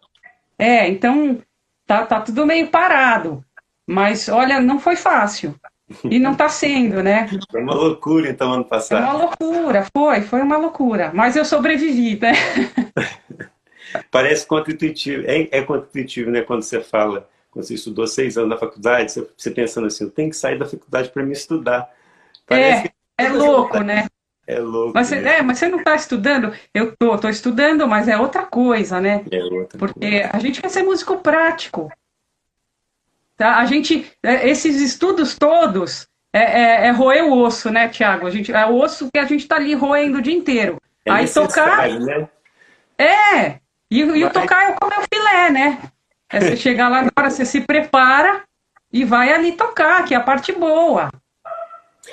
[0.57, 1.41] É, então
[1.85, 3.43] tá, tá tudo meio parado.
[3.85, 5.55] Mas olha, não foi fácil.
[6.03, 7.29] E não está sendo, né?
[7.49, 9.01] Foi uma loucura, então, ano passado.
[9.01, 11.11] Foi uma loucura, foi, foi uma loucura.
[11.13, 12.33] Mas eu sobrevivi, né?
[14.11, 15.23] Parece contra-intuitivo.
[15.25, 16.41] É, é contra-intuitivo, né?
[16.41, 20.35] Quando você fala, você estudou seis anos na faculdade, você, pensando assim, eu tenho que
[20.35, 21.89] sair da faculdade para me estudar.
[22.45, 24.07] Parece é, é louco, né?
[24.45, 24.93] É louco.
[24.93, 26.53] Mas, você, é, mas você não está estudando?
[26.73, 29.25] Eu tô, tô estudando, mas é outra coisa, né?
[29.29, 30.29] É outra Porque coisa.
[30.31, 31.91] a gente quer ser músico prático.
[33.35, 33.57] Tá?
[33.57, 38.25] A gente, é, esses estudos todos é, é, é roer o osso, né, Tiago?
[38.25, 40.81] A gente, é o osso que a gente está ali roendo o dia inteiro.
[41.05, 41.89] É Aí tocar.
[41.89, 42.29] Né?
[42.97, 45.81] É, e, e o tocar é comer o filé, né?
[46.29, 48.43] É você chegar lá agora, você se prepara
[48.91, 51.09] e vai ali tocar, que é a parte boa.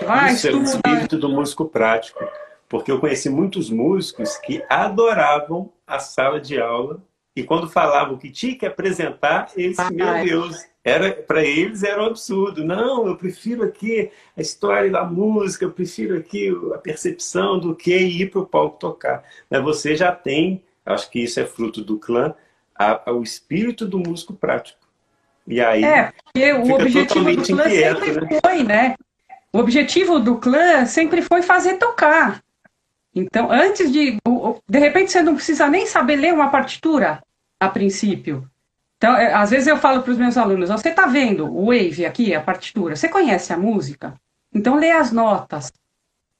[0.02, 2.24] Vai, Isso é o espírito do músico prático.
[2.68, 7.00] Porque eu conheci muitos músicos que adoravam a sala de aula
[7.36, 10.24] e quando falavam que tinha que apresentar, eles, ah, meu é.
[10.24, 12.64] Deus, era para eles era um absurdo.
[12.64, 17.96] Não, eu prefiro aqui a história da música, eu prefiro aqui a percepção do que
[17.96, 19.24] ir para o palco tocar.
[19.50, 22.34] Mas você já tem, acho que isso é fruto do clã,
[22.76, 24.78] a, a, o espírito do músico prático.
[25.46, 28.40] E aí é, porque o objetivo do clã inquieto, sempre né?
[28.42, 28.94] foi, né?
[29.54, 32.42] o objetivo do clã sempre foi fazer tocar.
[33.14, 34.18] Então, antes de.
[34.68, 37.22] De repente, você não precisa nem saber ler uma partitura
[37.60, 38.50] a princípio.
[38.96, 42.04] Então, é, às vezes eu falo para os meus alunos: você está vendo o wave
[42.04, 42.96] aqui, a partitura?
[42.96, 44.14] Você conhece a música?
[44.52, 45.72] Então, lê as notas.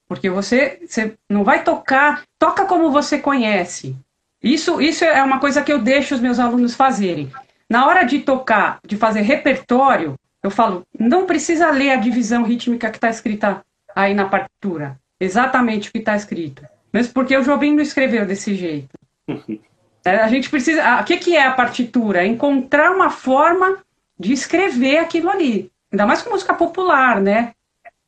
[0.08, 3.96] Porque você, você não vai tocar, toca como você conhece.
[4.44, 7.32] Isso, isso é uma coisa que eu deixo os meus alunos fazerem.
[7.68, 12.90] Na hora de tocar, de fazer repertório, eu falo, não precisa ler a divisão rítmica
[12.90, 13.64] que está escrita
[13.96, 15.00] aí na partitura.
[15.18, 16.62] Exatamente o que está escrito.
[16.92, 18.90] Mesmo porque o Jobim não escreveu desse jeito.
[20.06, 21.00] É, a gente precisa.
[21.00, 22.22] O que, que é a partitura?
[22.22, 23.78] É encontrar uma forma
[24.18, 25.72] de escrever aquilo ali.
[25.90, 27.54] Ainda mais com música popular, né?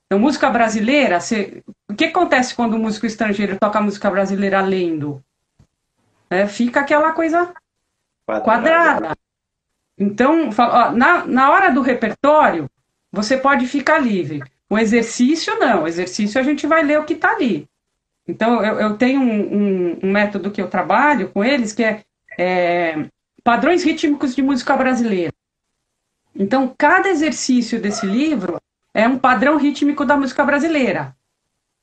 [0.04, 1.62] Então, música brasileira, você...
[1.90, 5.24] o que acontece quando um músico estrangeiro toca música brasileira lendo?
[6.28, 7.52] É, fica aquela coisa
[8.26, 8.42] quadrada.
[8.42, 9.16] quadrada.
[9.98, 10.50] Então,
[10.94, 12.68] na, na hora do repertório,
[13.10, 14.42] você pode ficar livre.
[14.68, 15.84] O exercício, não.
[15.84, 17.68] O exercício a gente vai ler o que está ali.
[18.28, 22.02] Então, eu, eu tenho um, um, um, método que eu trabalho com eles, que é,
[22.36, 23.06] é
[23.42, 25.32] padrões rítmicos de música brasileira.
[26.34, 28.60] Então, cada exercício desse livro
[28.92, 31.16] é um padrão rítmico da música brasileira.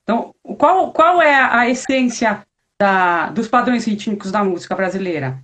[0.03, 2.45] Então, qual, qual é a essência
[2.79, 5.43] da, dos padrões rítmicos da música brasileira?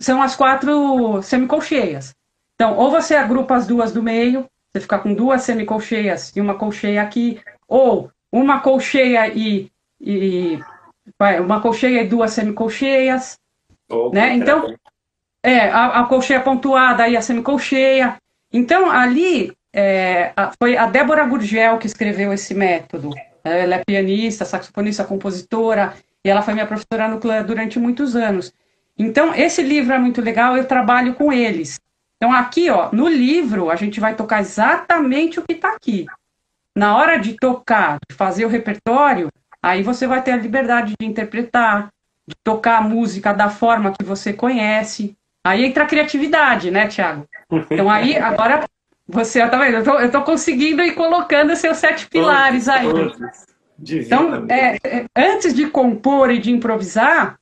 [0.00, 2.14] são as quatro semicolcheias.
[2.54, 6.54] Então, ou você agrupa as duas do meio, você fica com duas semicolcheias e uma
[6.54, 10.58] colcheia aqui, ou uma colcheia e, e
[11.40, 13.38] uma colcheia e duas semicolcheias,
[14.12, 14.34] né?
[14.34, 14.74] Então,
[15.42, 18.16] é, a, a colcheia pontuada e a semicolcheia.
[18.52, 23.10] Então, ali é, foi a Débora Gurgel que escreveu esse método.
[23.42, 25.94] Ela é pianista, saxofonista, compositora,
[26.24, 28.52] e ela foi minha professora clã durante muitos anos.
[28.98, 31.80] Então, esse livro é muito legal, eu trabalho com eles.
[32.16, 36.04] Então, aqui, ó, no livro, a gente vai tocar exatamente o que está aqui.
[36.76, 39.28] Na hora de tocar, de fazer o repertório,
[39.62, 41.88] aí você vai ter a liberdade de interpretar,
[42.28, 45.16] de tocar a música da forma que você conhece.
[45.42, 47.26] Aí entra a criatividade, né, Tiago?
[47.70, 48.64] Então, aí, agora,
[49.08, 49.78] você, tá vendo?
[49.78, 52.86] Eu tô, eu tô conseguindo ir colocando seus sete pilares aí.
[53.82, 57.38] Então, é, é, antes de compor e de improvisar,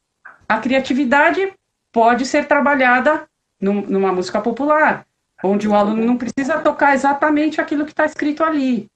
[0.49, 1.53] a criatividade
[1.93, 3.29] pode ser trabalhada
[3.61, 5.07] num, numa música popular,
[5.43, 8.89] onde o aluno não precisa tocar exatamente aquilo que está escrito ali.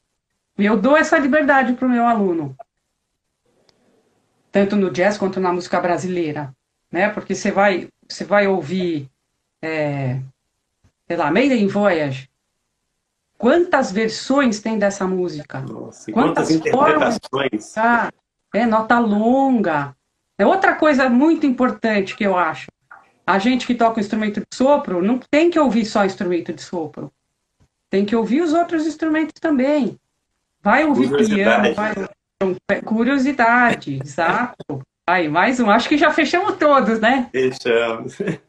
[0.56, 2.56] Eu dou essa liberdade para o meu aluno,
[4.52, 6.54] tanto no jazz quanto na música brasileira,
[6.90, 7.08] né?
[7.08, 9.08] Porque você vai, você vai ouvir,
[9.60, 10.20] é,
[11.08, 12.30] sei lá, Maiden Voyage.
[13.42, 15.58] Quantas versões tem dessa música?
[15.62, 17.74] Nossa, quantas, quantas interpretações?
[17.74, 18.10] Formas,
[18.54, 19.96] é nota longa,
[20.38, 22.70] é outra coisa muito importante que eu acho.
[23.26, 26.62] A gente que toca o instrumento de sopro não tem que ouvir só instrumento de
[26.62, 27.12] sopro.
[27.90, 29.98] Tem que ouvir os outros instrumentos também.
[30.62, 34.82] Vai ouvir piano, vai curiosidade, exato.
[35.04, 35.68] Aí, mais um.
[35.68, 37.28] Acho que já fechamos todos, né?
[37.32, 38.18] Fechamos.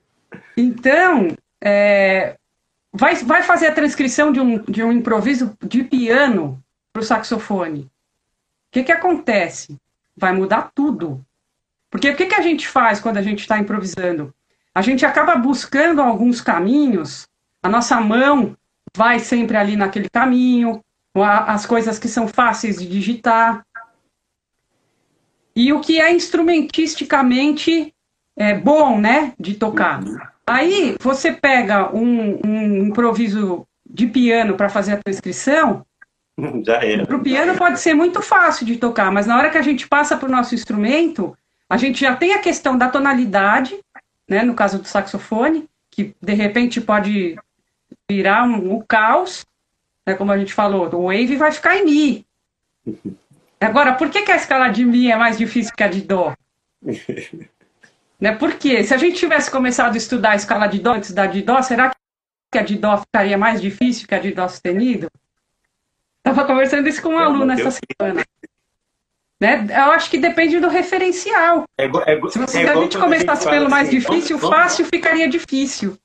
[0.58, 1.28] Então,
[1.64, 2.36] é,
[2.94, 7.82] vai, vai fazer a transcrição de um, de um improviso de piano para o saxofone.
[7.82, 7.90] O
[8.72, 9.78] que, que acontece?
[10.16, 11.26] Vai mudar tudo.
[11.90, 14.34] Porque o que, que a gente faz quando a gente está improvisando?
[14.74, 17.28] A gente acaba buscando alguns caminhos,
[17.62, 18.56] a nossa mão
[18.96, 20.84] vai sempre ali naquele caminho,
[21.16, 23.66] as coisas que são fáceis de digitar.
[25.56, 27.94] E o que é instrumentisticamente
[28.36, 30.33] é, bom, né, de tocar.
[30.46, 35.86] Aí você pega um, um improviso de piano para fazer a transcrição.
[36.66, 37.06] Já era.
[37.06, 39.88] Para o piano pode ser muito fácil de tocar, mas na hora que a gente
[39.88, 41.38] passa para o nosso instrumento,
[41.70, 43.80] a gente já tem a questão da tonalidade,
[44.28, 47.38] né, no caso do saxofone, que de repente pode
[48.10, 49.46] virar um, um caos,
[50.06, 52.26] né, como a gente falou, o wave vai ficar em mi.
[53.62, 56.34] Agora, por que, que a escala de mi é mais difícil que a de dó?
[58.24, 58.86] né, por quê?
[58.86, 61.62] Se a gente tivesse começado a estudar a escala de dó antes da de dó,
[61.62, 61.92] será
[62.50, 65.12] que a de dó ficaria mais difícil que a de dó sustenido?
[66.20, 68.24] Estava conversando isso com um aluno essa semana.
[69.42, 69.68] Né?
[69.70, 71.66] Eu acho que depende do referencial.
[71.78, 75.28] É, é, se você, é a gente começasse pelo mais assim, difícil, vamos, fácil ficaria
[75.28, 75.98] difícil.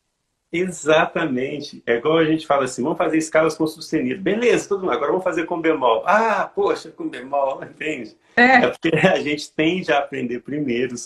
[0.53, 1.83] Exatamente.
[1.87, 4.21] É igual a gente fala assim, vamos fazer escalas com sustenido.
[4.21, 4.91] Beleza, tudo bem.
[4.91, 6.03] Agora vamos fazer com bemol.
[6.05, 8.17] Ah, poxa, com bemol, entende?
[8.35, 10.97] É, é porque a gente tende a aprender primeiro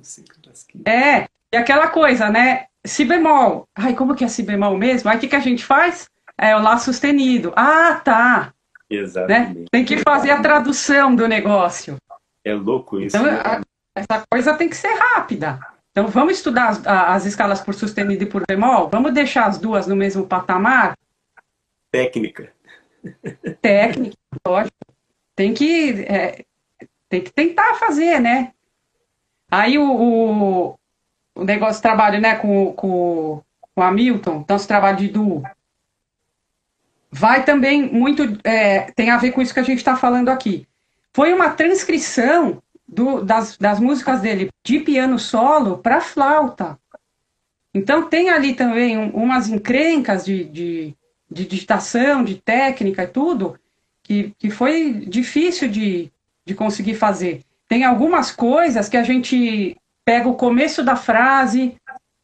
[0.00, 1.20] o sustenido, né?
[1.20, 2.66] É, e aquela coisa, né?
[2.84, 3.68] Si bemol.
[3.74, 5.10] Ai, como que é si bemol mesmo?
[5.10, 6.08] Aí o que, que a gente faz?
[6.36, 7.52] É o lá sustenido.
[7.56, 8.52] Ah, tá.
[8.88, 9.60] Exatamente.
[9.60, 9.66] Né?
[9.70, 11.96] Tem que fazer a tradução do negócio.
[12.44, 13.16] É louco isso.
[13.16, 13.60] Então, a,
[13.94, 15.58] essa coisa tem que ser rápida.
[15.90, 18.88] Então, vamos estudar as, as, escalas por sustenido e por bemol?
[18.88, 20.96] Vamos deixar as duas no mesmo patamar?
[21.90, 22.52] Técnica.
[23.60, 24.76] Técnica, lógico.
[25.34, 26.44] Tem que, é,
[27.08, 28.52] tem que tentar fazer, né?
[29.50, 30.78] Aí o, o,
[31.34, 33.42] o negócio trabalho, né, com, com,
[33.74, 35.42] com o Hamilton, então trabalho de duo,
[37.10, 40.66] vai também muito, é, tem a ver com isso que a gente está falando aqui.
[41.12, 46.78] Foi uma transcrição do, das, das músicas dele de piano solo para flauta.
[47.72, 50.96] Então tem ali também um, umas encrencas de, de,
[51.30, 53.58] de, digitação, de técnica e tudo,
[54.02, 56.10] que, que foi difícil de,
[56.44, 57.42] de conseguir fazer.
[57.68, 61.76] Tem algumas coisas que a gente pega o começo da frase,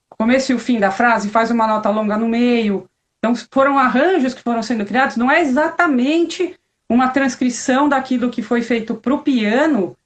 [0.09, 2.89] começo e o fim da frase, faz uma nota longa no meio,
[3.25, 6.55] então, foram arranjos que foram sendo criados, não é exatamente
[6.87, 9.97] uma transcrição daquilo que foi feito para o piano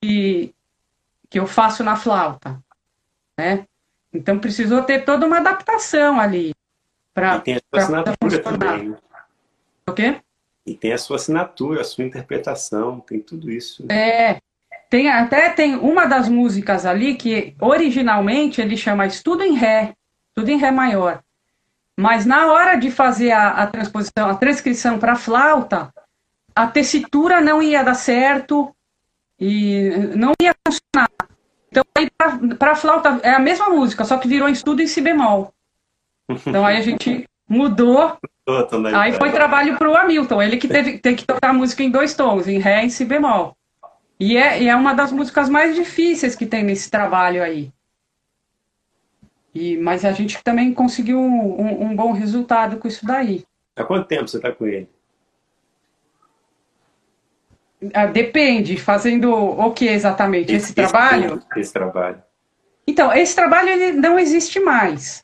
[0.00, 0.54] que,
[1.28, 2.62] que eu faço na flauta,
[3.36, 3.66] né?
[4.14, 6.54] Então, precisou ter toda uma adaptação ali.
[7.12, 8.90] Pra, e tem a sua assinatura também.
[8.90, 8.96] Né?
[9.88, 10.20] O quê?
[10.64, 13.84] E tem a sua assinatura, a sua interpretação, tem tudo isso.
[13.90, 14.38] É,
[14.88, 19.94] tem até tem uma das músicas ali que originalmente ele chama Estudo em Ré,
[20.34, 21.22] tudo em Ré maior.
[21.96, 25.92] Mas na hora de fazer a, a transposição, a transcrição para flauta,
[26.54, 28.74] a tessitura não ia dar certo
[29.38, 31.10] e não ia funcionar.
[31.70, 31.84] Então,
[32.58, 35.52] para flauta é a mesma música, só que virou estudo em si bemol.
[36.28, 38.16] Então aí a gente mudou.
[38.94, 41.90] aí foi trabalho para o Hamilton, ele que teve, teve que tocar a música em
[41.90, 43.57] dois tons, em Ré e em Si bemol.
[44.18, 47.72] E é, e é uma das músicas mais difíceis que tem nesse trabalho aí.
[49.54, 53.44] E, mas a gente também conseguiu um, um bom resultado com isso daí.
[53.76, 54.88] Há quanto tempo você está com ele?
[57.94, 60.52] Ah, depende, fazendo o que exatamente?
[60.52, 61.42] Esse, esse trabalho?
[61.56, 62.22] Esse trabalho.
[62.86, 65.22] Então, esse trabalho ele não existe mais.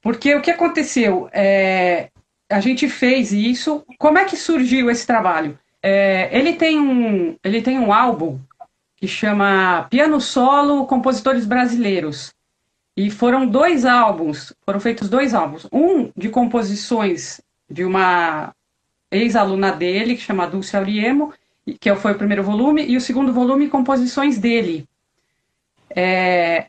[0.00, 1.28] Porque o que aconteceu?
[1.32, 2.10] É,
[2.48, 3.84] a gente fez isso.
[3.98, 5.58] Como é que surgiu esse trabalho?
[5.82, 8.38] É, ele, tem um, ele tem um álbum
[8.96, 12.34] que chama Piano Solo Compositores Brasileiros.
[12.96, 15.68] E foram dois álbuns, foram feitos dois álbuns.
[15.72, 18.52] Um de composições de uma
[19.10, 21.32] ex-aluna dele, que chama Dulce Auriemo,
[21.80, 24.84] que foi o primeiro volume, e o segundo volume, composições dele.
[25.90, 26.66] É,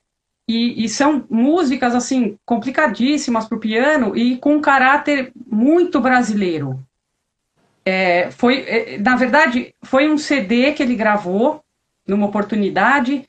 [0.47, 6.80] e, e, são músicas, assim, complicadíssimas para o piano e com um caráter muito brasileiro.
[7.89, 11.63] É, foi, é, na verdade, foi um CD que ele gravou
[12.07, 13.27] numa oportunidade,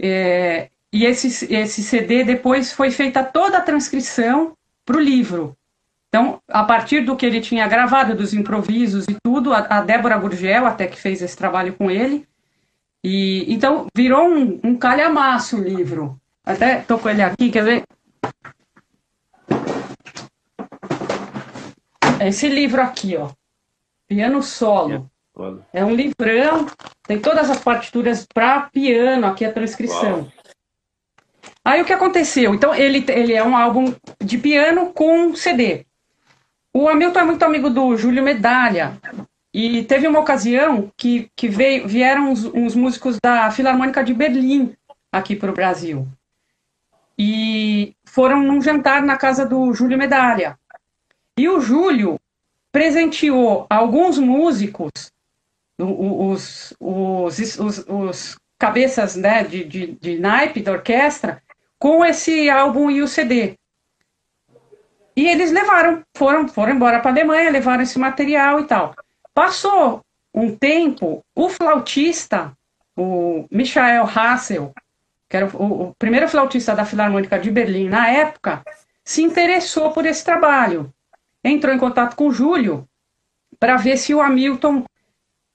[0.00, 4.54] é, e esse, esse CD depois foi feita toda a transcrição
[4.84, 5.56] para o livro.
[6.08, 10.18] Então, a partir do que ele tinha gravado, dos improvisos e tudo, a, a Débora
[10.18, 12.26] Gurgel até que fez esse trabalho com ele.
[13.04, 16.20] E então virou um, um calhamaço o livro.
[16.44, 17.84] Até tô com ele aqui, quer ver?
[22.20, 23.30] Esse livro aqui, ó.
[24.10, 25.08] Piano solo.
[25.72, 26.66] É um livrão,
[27.04, 30.22] tem todas as partituras para piano, aqui a transcrição.
[30.22, 30.32] Uau.
[31.64, 32.52] Aí o que aconteceu?
[32.52, 35.86] Então, ele, ele é um álbum de piano com CD.
[36.74, 38.98] O Hamilton é muito amigo do Júlio Medalha.
[39.54, 44.74] E teve uma ocasião que, que veio, vieram uns, uns músicos da Filarmônica de Berlim
[45.12, 46.08] aqui para o Brasil.
[47.16, 50.58] E foram num jantar na casa do Júlio Medalha.
[51.38, 52.19] E o Júlio
[52.72, 54.90] presenteou alguns músicos,
[55.78, 61.42] os, os, os, os cabeças né, de, de, de naipe da orquestra,
[61.78, 63.54] com esse álbum e o CD.
[65.16, 68.94] E eles levaram, foram, foram embora para a Alemanha, levaram esse material e tal.
[69.34, 70.02] Passou
[70.34, 72.52] um tempo, o flautista,
[72.96, 74.72] o Michael Hassel,
[75.28, 78.62] que era o, o primeiro flautista da Filarmônica de Berlim na época,
[79.04, 80.92] se interessou por esse trabalho.
[81.44, 82.88] Entrou em contato com o Júlio
[83.58, 84.84] para ver se o Hamilton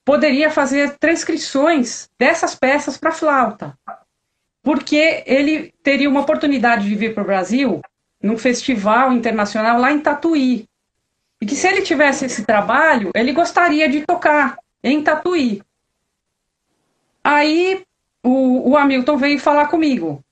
[0.04, 3.78] poderia fazer transcrições dessas peças para flauta
[4.66, 7.82] porque ele teria uma oportunidade de vir para o Brasil
[8.20, 10.68] num festival internacional lá em Tatuí.
[11.40, 15.62] E que se ele tivesse esse trabalho, ele gostaria de tocar em Tatuí.
[17.24, 17.86] Aí
[18.24, 20.24] o, o Hamilton veio falar comigo.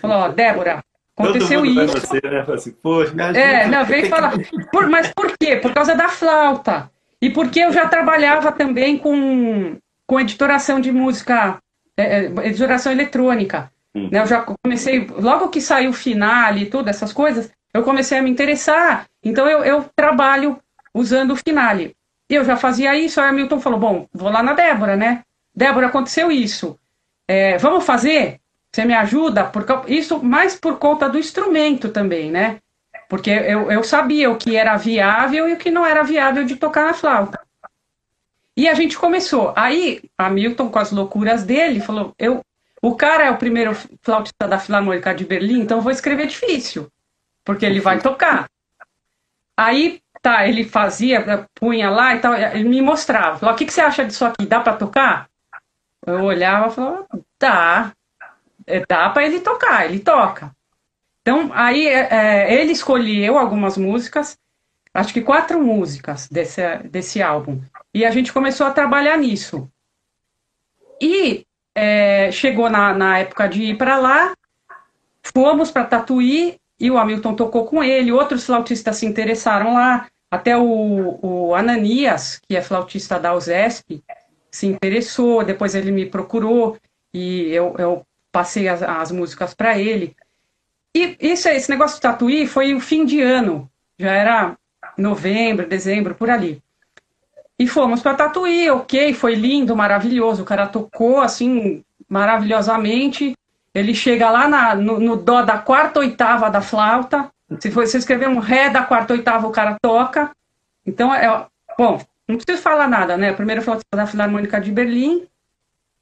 [0.00, 0.84] Falou, Débora,
[1.16, 2.00] aconteceu isso.
[2.00, 2.44] Você, né?
[2.52, 4.34] assim, Poxa, é, não, veio falar.
[4.70, 5.56] Por, mas por quê?
[5.56, 6.90] Por causa da flauta.
[7.20, 11.58] E porque eu já trabalhava também com, com editoração de música
[11.96, 13.70] é, é, editoração eletrônica.
[13.94, 14.08] Hum.
[14.10, 14.20] Né?
[14.20, 18.22] Eu já comecei, logo que saiu o final e tudo, essas coisas, eu comecei a
[18.22, 19.06] me interessar.
[19.22, 20.58] Então eu, eu trabalho
[20.94, 21.94] usando o finale.
[22.28, 25.22] Eu já fazia isso, aí a Milton falou: bom, vou lá na Débora, né?
[25.54, 26.78] Débora, aconteceu isso.
[27.28, 28.40] É, vamos fazer?
[28.74, 29.44] Você me ajuda?
[29.44, 32.58] Por, isso mais por conta do instrumento também, né?
[33.08, 36.56] Porque eu, eu sabia o que era viável e o que não era viável de
[36.56, 37.40] tocar na flauta.
[38.56, 39.52] E a gente começou.
[39.54, 42.44] Aí, Hamilton, com as loucuras dele, falou: eu,
[42.82, 46.88] o cara é o primeiro flautista da Filarmônica de Berlim, então vou escrever difícil,
[47.44, 48.50] porque ele vai tocar.
[49.56, 53.38] Aí, tá, ele fazia, punha lá e tal, ele me mostrava.
[53.38, 54.44] Falou: o que, que você acha disso aqui?
[54.44, 55.30] Dá para tocar?
[56.04, 57.06] Eu olhava e falava:
[57.38, 57.92] dá.
[58.88, 60.54] Dá para ele tocar, ele toca.
[61.20, 64.38] Então, aí é, é, ele escolheu algumas músicas,
[64.92, 67.60] acho que quatro músicas desse, desse álbum.
[67.92, 69.70] E a gente começou a trabalhar nisso.
[71.00, 74.34] E é, chegou na, na época de ir para lá,
[75.22, 80.56] fomos para Tatuí e o Hamilton tocou com ele, outros flautistas se interessaram lá, até
[80.56, 84.02] o, o Ananias, que é flautista da USESP,
[84.50, 86.76] se interessou, depois ele me procurou
[87.12, 90.16] e eu, eu passei as, as músicas para ele.
[90.92, 94.58] E isso, esse negócio de Tatuí foi o fim de ano, já era
[94.98, 96.60] novembro, dezembro, por ali.
[97.56, 100.42] E fomos para Tatuí, ok, foi lindo, maravilhoso.
[100.42, 103.36] O cara tocou assim maravilhosamente.
[103.72, 107.30] Ele chega lá na, no, no, dó da quarta oitava da flauta.
[107.60, 110.32] Se você escrever um ré da quarta oitava, o cara toca.
[110.84, 111.46] Então, é,
[111.78, 113.32] bom, não preciso falar nada, né?
[113.32, 115.24] Primeiro flautista da Filarmônica de Berlim.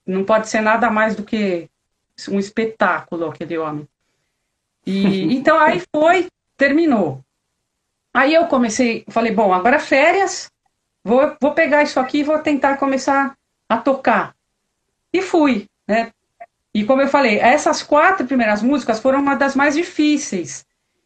[0.06, 1.68] Não pode ser nada mais do que
[2.28, 3.88] um espetáculo, aquele homem.
[4.86, 7.24] E, então aí foi, terminou.
[8.14, 10.50] Aí eu comecei, falei, bom, agora férias,
[11.02, 13.36] vou, vou pegar isso aqui e vou tentar começar
[13.68, 14.34] a tocar.
[15.12, 16.12] E fui, né?
[16.74, 20.64] E como eu falei, essas quatro primeiras músicas foram uma das mais difíceis,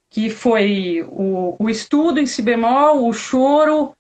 [0.09, 3.93] que foi o, o estudo em si bemol, o choro.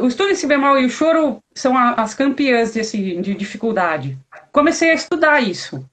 [0.00, 4.18] O estudo em si bemol e o choro são a, as campeãs desse, de dificuldade.
[4.52, 5.84] Comecei a estudar isso.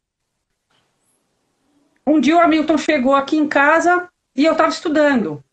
[2.06, 5.43] Um dia o Hamilton chegou aqui em casa e eu estava estudando.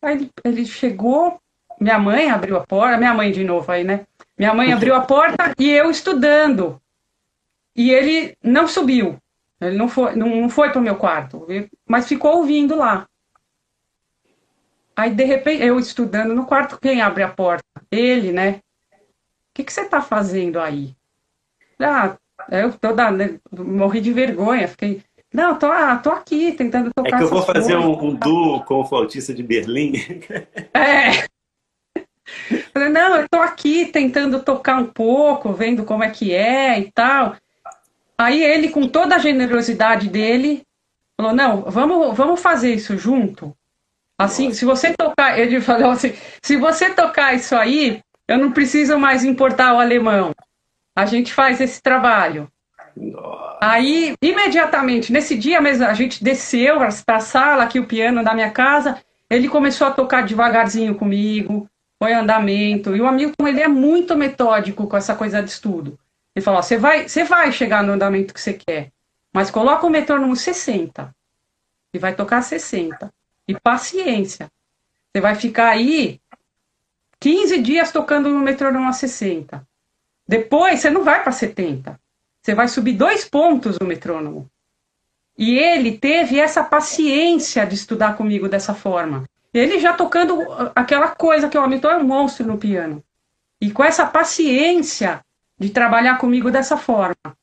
[0.00, 1.40] Aí ele, ele chegou,
[1.80, 4.06] minha mãe abriu a porta, minha mãe de novo aí, né?
[4.36, 6.80] Minha mãe abriu a porta e eu estudando.
[7.74, 9.18] E ele não subiu.
[9.60, 11.46] Ele não foi, não foi para o meu quarto,
[11.86, 13.08] mas ficou ouvindo lá.
[14.94, 17.64] Aí, de repente, eu estudando no quarto, quem abre a porta?
[17.90, 18.60] Ele, né?
[18.92, 20.96] O que, que você está fazendo aí?
[21.78, 22.16] Ah,
[22.50, 25.02] eu toda, né, morri de vergonha, fiquei.
[25.38, 27.14] Não, tô, ah, tô aqui tentando tocar.
[27.14, 29.92] É que eu vou fazer um, um duo com o flautista de Berlim.
[30.74, 31.28] É.
[32.72, 36.90] Falei, não, eu tô aqui tentando tocar um pouco, vendo como é que é e
[36.90, 37.36] tal.
[38.18, 40.64] Aí ele, com toda a generosidade dele,
[41.16, 43.56] falou: não, vamos, vamos fazer isso junto.
[44.18, 44.58] Assim, Nossa.
[44.58, 49.22] se você tocar, ele falou assim: se você tocar isso aí, eu não preciso mais
[49.22, 50.32] importar o alemão.
[50.96, 52.50] A gente faz esse trabalho.
[53.60, 58.34] Aí, imediatamente, nesse dia mesmo, a gente desceu para a sala, aqui o piano da
[58.34, 59.00] minha casa.
[59.28, 61.68] Ele começou a tocar devagarzinho comigo,
[61.98, 62.94] foi andamento.
[62.94, 65.98] E o Hamilton, ele é muito metódico com essa coisa de estudo.
[66.34, 68.92] Ele falou: você vai, você vai chegar no andamento que você quer,
[69.32, 71.14] mas coloca o metrônomo 60
[71.92, 73.12] e vai tocar 60.
[73.46, 74.50] E paciência.
[75.10, 76.20] Você vai ficar aí
[77.18, 79.66] 15 dias tocando no metrônomo a 60.
[80.26, 81.98] Depois você não vai para 70.
[82.48, 84.50] Você vai subir dois pontos no metrônomo.
[85.36, 89.28] E ele teve essa paciência de estudar comigo dessa forma.
[89.52, 93.04] Ele já tocando aquela coisa que o Hamilton é um monstro no piano.
[93.60, 95.22] E com essa paciência
[95.58, 97.36] de trabalhar comigo dessa forma.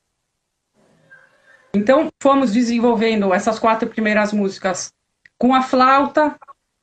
[1.71, 4.91] Então, fomos desenvolvendo essas quatro primeiras músicas
[5.37, 6.35] com a flauta.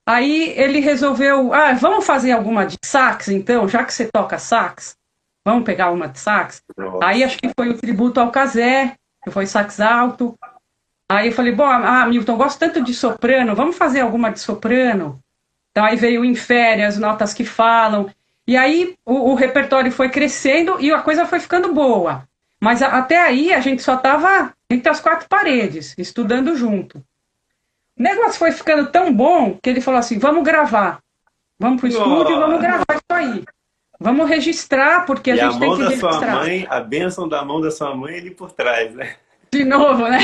[0.07, 4.97] Aí ele resolveu, ah, vamos fazer alguma de sax então, já que você toca sax.
[5.45, 6.63] Vamos pegar uma de sax?
[6.77, 7.05] Nossa.
[7.05, 10.39] Aí acho que foi o tributo ao Casé, que foi sax alto.
[11.09, 15.21] Aí eu falei, bom, ah, Milton, gosto tanto de soprano, vamos fazer alguma de soprano?
[15.71, 18.11] Então aí veio em férias, notas que falam.
[18.47, 22.27] E aí o, o, repertório foi crescendo e a coisa foi ficando boa.
[22.61, 26.99] Mas a, até aí a gente só estava entre as quatro paredes, estudando junto.
[27.99, 31.01] O negócio foi ficando tão bom que ele falou assim: vamos gravar.
[31.59, 33.45] Vamos pro estúdio e vamos gravar isso aí.
[34.03, 36.13] Vamos registrar, porque a e gente a tem que registrar.
[36.13, 39.17] Sua mãe, a bênção da mão da sua mãe ali por trás, né?
[39.51, 40.19] De novo, né?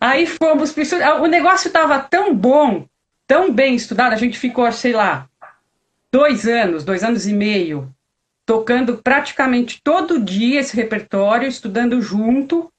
[0.00, 0.74] Aí fomos.
[1.20, 2.86] O negócio estava tão bom,
[3.26, 5.28] tão bem estudado, a gente ficou, sei lá,
[6.10, 7.92] dois anos, dois anos e meio,
[8.46, 12.72] tocando praticamente todo dia esse repertório, estudando junto.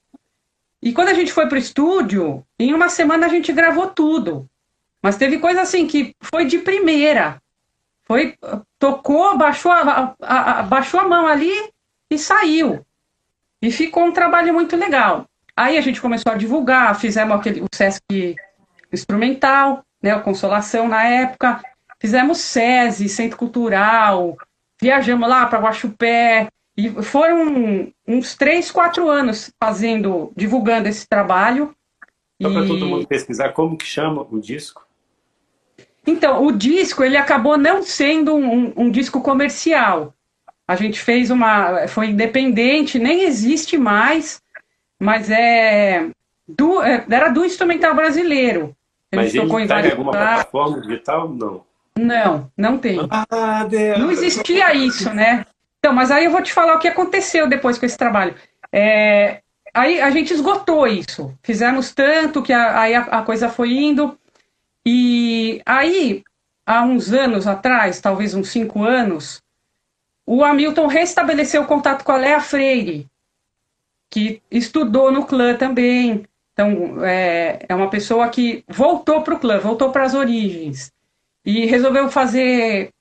[0.82, 4.50] E quando a gente foi para o estúdio, em uma semana a gente gravou tudo.
[5.02, 7.42] Mas teve coisa assim que foi de primeira.
[8.10, 8.34] Foi,
[8.80, 11.54] tocou, baixou a, a, a, baixou a mão ali
[12.10, 12.84] e saiu.
[13.62, 15.28] E ficou um trabalho muito legal.
[15.56, 18.36] Aí a gente começou a divulgar, fizemos aquele, o Sesc
[18.92, 21.62] instrumental, né, a Consolação na época,
[22.00, 24.36] fizemos SESI, Centro Cultural,
[24.82, 31.76] viajamos lá para Guaxupé, e foram uns três, quatro anos fazendo, divulgando esse trabalho.
[32.42, 34.89] Só para todo mundo pesquisar, como que chama o disco?
[36.10, 40.14] Então, o disco, ele acabou não sendo um, um disco comercial.
[40.68, 41.88] A gente fez uma...
[41.88, 44.42] Foi independente, nem existe mais,
[45.00, 46.10] mas é...
[46.48, 48.76] Do, é, era do instrumental brasileiro.
[49.12, 51.30] Ele mas ele está em alguma plataforma digital?
[51.30, 51.70] Não.
[51.98, 53.00] Não, não tem.
[53.10, 55.46] Ah, não existia isso, né?
[55.80, 58.36] Então, mas aí eu vou te falar o que aconteceu depois com esse trabalho.
[58.72, 59.42] É,
[59.74, 61.34] aí a gente esgotou isso.
[61.42, 64.18] Fizemos tanto que a, aí a, a, coisa foi indo.
[64.92, 66.24] E aí,
[66.66, 69.40] há uns anos atrás, talvez uns cinco anos,
[70.26, 73.08] o Hamilton restabeleceu o contato com a Lea Freire,
[74.10, 76.26] que estudou no clã também.
[76.54, 80.92] Então, é, é uma pessoa que voltou para o clã, voltou para as origens
[81.46, 82.92] e resolveu fazer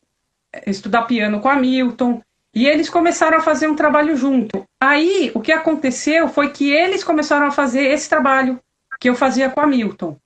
[0.66, 2.20] estudar piano com a Milton
[2.54, 4.62] e eles começaram a fazer um trabalho junto.
[4.78, 8.60] Aí o que aconteceu foi que eles começaram a fazer esse trabalho
[9.00, 10.18] que eu fazia com a Milton.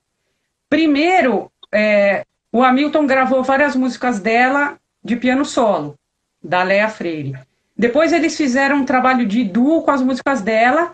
[0.69, 5.99] Primeiro, é, o Hamilton gravou várias músicas dela de piano solo,
[6.43, 7.35] da Lea Freire.
[7.77, 10.93] Depois eles fizeram um trabalho de duo com as músicas dela.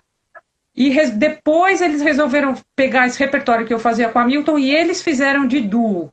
[0.74, 5.02] E depois eles resolveram pegar esse repertório que eu fazia com a Milton e eles
[5.02, 6.12] fizeram de duo.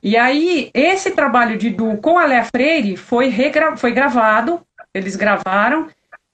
[0.00, 3.76] E aí, esse trabalho de duo com a Léa Freire foi, regra...
[3.76, 4.64] foi gravado,
[4.94, 5.88] eles gravaram,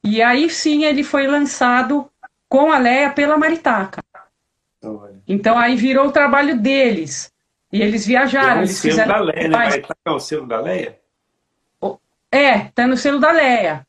[0.04, 2.06] e aí sim ele foi lançado
[2.50, 4.02] com a Léa pela Maritaca.
[5.26, 7.32] Então aí virou o trabalho deles.
[7.72, 8.56] E eles viajaram.
[8.56, 9.12] É o eles selo fizeram...
[9.12, 9.56] da Leia, né?
[9.56, 10.98] Maritaca é o selo da Leia?
[12.30, 13.86] É, tá no selo da Leia.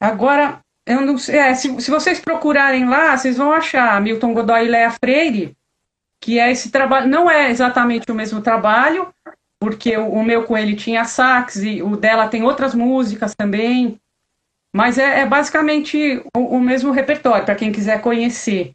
[0.00, 4.66] Agora, eu não sei, é, se, se vocês procurarem lá, vocês vão achar Milton Godoy
[4.66, 5.56] e Léa Freire
[6.20, 9.12] que é esse trabalho, não é exatamente o mesmo trabalho,
[9.60, 14.00] porque o, o meu com ele tinha sax e o dela tem outras músicas também,
[14.72, 18.74] mas é, é basicamente o, o, mesmo repertório, para quem quiser conhecer.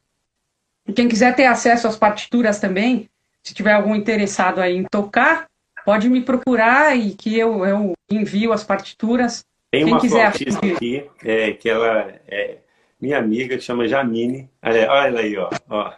[0.88, 3.10] E quem quiser ter acesso às partituras também,
[3.44, 5.48] se tiver algum interessado aí em tocar,
[5.86, 9.46] pode me procurar e que eu, eu envio as partituras.
[9.72, 12.58] Tem quem uma quiser aqui, é, que ela é
[13.00, 14.50] minha amiga, que chama Jamine.
[14.62, 15.94] Olha, olha aí, ó, ó.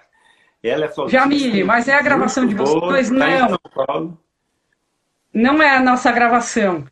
[0.64, 1.22] Ela é flautista.
[1.22, 3.10] Jamile, mas é a gravação de vocês?
[3.10, 3.16] Tá
[3.88, 4.18] não.
[5.34, 6.86] Não é a nossa gravação.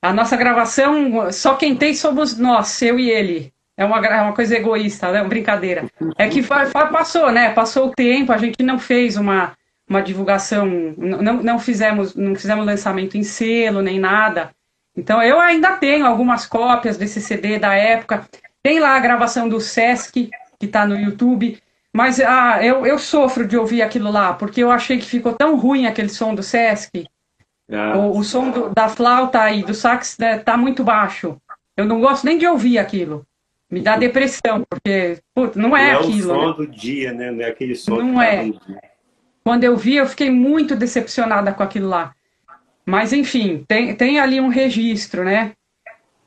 [0.00, 3.52] A nossa gravação, só quem tem somos nós, eu e ele.
[3.80, 5.22] É uma, é uma coisa egoísta, né?
[5.22, 5.86] Uma brincadeira.
[6.18, 7.50] É que passou, né?
[7.54, 9.56] Passou o tempo, a gente não fez uma,
[9.88, 10.66] uma divulgação,
[10.98, 14.50] não, não, fizemos, não fizemos lançamento em selo, nem nada.
[14.94, 18.28] Então eu ainda tenho algumas cópias desse CD da época.
[18.62, 20.28] Tem lá a gravação do Sesc,
[20.58, 21.58] que está no YouTube.
[21.90, 25.56] Mas ah, eu, eu sofro de ouvir aquilo lá, porque eu achei que ficou tão
[25.56, 27.06] ruim aquele som do Sesc.
[27.72, 27.96] Ah.
[27.96, 31.40] O, o, som do, da flauta e do sax né, tá muito baixo.
[31.74, 33.24] Eu não gosto nem de ouvir aquilo.
[33.70, 36.32] Me dá depressão, porque putz, não é não aquilo.
[36.32, 36.54] É o som né?
[36.56, 37.30] do dia, né?
[37.30, 38.52] Não é aquele som Não é.
[39.44, 42.12] Quando eu vi, eu fiquei muito decepcionada com aquilo lá.
[42.84, 45.52] Mas, enfim, tem, tem ali um registro, né?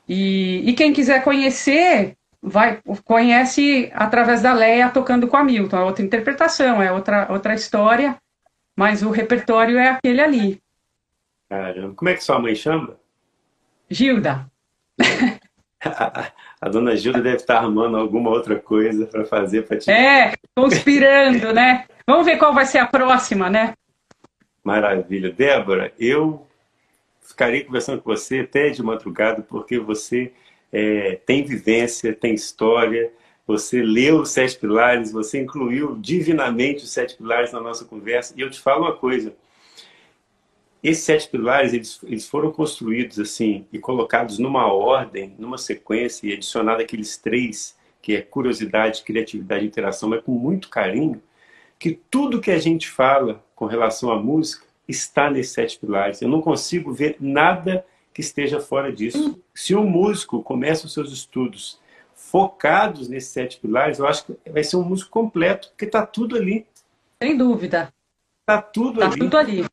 [0.08, 5.82] E, e quem quiser conhecer, vai conhece através da Leia tocando com a Milton, é
[5.82, 8.16] outra interpretação, é outra, outra história,
[8.76, 10.62] mas o repertório é aquele ali.
[11.48, 12.96] Caramba, como é que sua mãe chama?
[13.88, 14.46] Gilda.
[16.64, 19.90] a dona Gilda deve estar armando alguma outra coisa para fazer para te.
[19.90, 21.84] É, conspirando, né?
[22.06, 23.74] Vamos ver qual vai ser a próxima, né?
[24.64, 25.30] Maravilha.
[25.30, 26.46] Débora, eu
[27.20, 30.32] ficarei conversando com você até de madrugada, porque você
[30.72, 33.12] é, tem vivência, tem história,
[33.46, 38.32] você leu os Sete Pilares, você incluiu divinamente os Sete Pilares na nossa conversa.
[38.38, 39.34] E eu te falo uma coisa,
[40.84, 46.34] esses Sete Pilares, eles, eles foram construídos assim e colocados numa ordem, numa sequência, e
[46.34, 51.22] adicionado aqueles três, que é curiosidade, criatividade e interação, mas com muito carinho,
[51.78, 56.20] que tudo que a gente fala com relação à música está nesses Sete Pilares.
[56.20, 57.84] Eu não consigo ver nada
[58.14, 59.42] que esteja fora disso.
[59.52, 61.80] Se o músico começa os seus estudos
[62.14, 66.36] focados nesses sete pilares, eu acho que vai ser um músico completo, porque está tudo
[66.36, 66.64] ali.
[67.20, 67.92] Sem dúvida.
[68.40, 69.18] Está tudo tá ali.
[69.18, 69.64] tudo ali.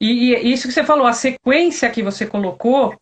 [0.00, 2.96] E, e, isso que você falou, a sequência que você colocou,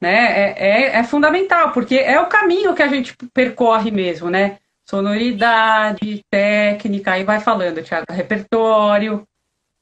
[0.00, 4.58] né, é, é, é, fundamental, porque é o caminho que a gente percorre mesmo, né?
[4.84, 9.26] Sonoridade, técnica, aí vai falando, Thiago, repertório,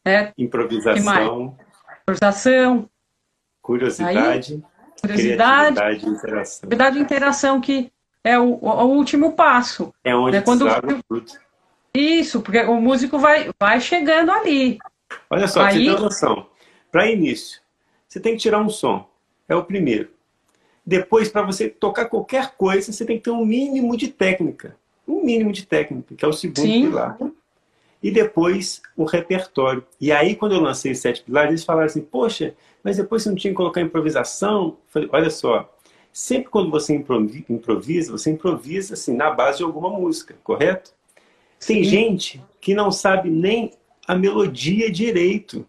[0.04, 0.32] né?
[0.38, 1.56] Improvisação.
[2.02, 2.88] Improvisação.
[3.60, 4.62] Curiosidade, Aí,
[5.00, 6.60] curiosidade, criatividade interação.
[6.60, 7.92] Curiosidade e interação que
[8.24, 9.92] é o, o último passo.
[10.04, 10.42] É onde né?
[10.42, 11.38] Quando o fruto.
[11.94, 14.78] Isso, porque o músico vai, vai chegando ali.
[15.30, 15.84] Olha só, Aí...
[15.84, 16.46] você tem noção.
[16.90, 17.60] Para início,
[18.06, 19.08] você tem que tirar um som.
[19.48, 20.10] é o primeiro.
[20.84, 24.76] Depois, para você tocar qualquer coisa, você tem que ter um mínimo de técnica.
[25.06, 26.86] Um mínimo de técnica, que é o segundo Sim.
[26.88, 27.16] pilar.
[28.02, 29.84] E depois, o repertório.
[30.00, 33.28] E aí, quando eu lancei os sete pilares, eles falaram assim, poxa, mas depois você
[33.28, 34.64] não tinha que colocar improvisação?
[34.64, 35.72] Eu falei, olha só,
[36.12, 40.92] sempre quando você improvisa, você improvisa assim, na base de alguma música, correto?
[41.64, 41.90] Tem Sim.
[41.90, 43.72] gente que não sabe nem
[44.12, 45.66] a melodia direito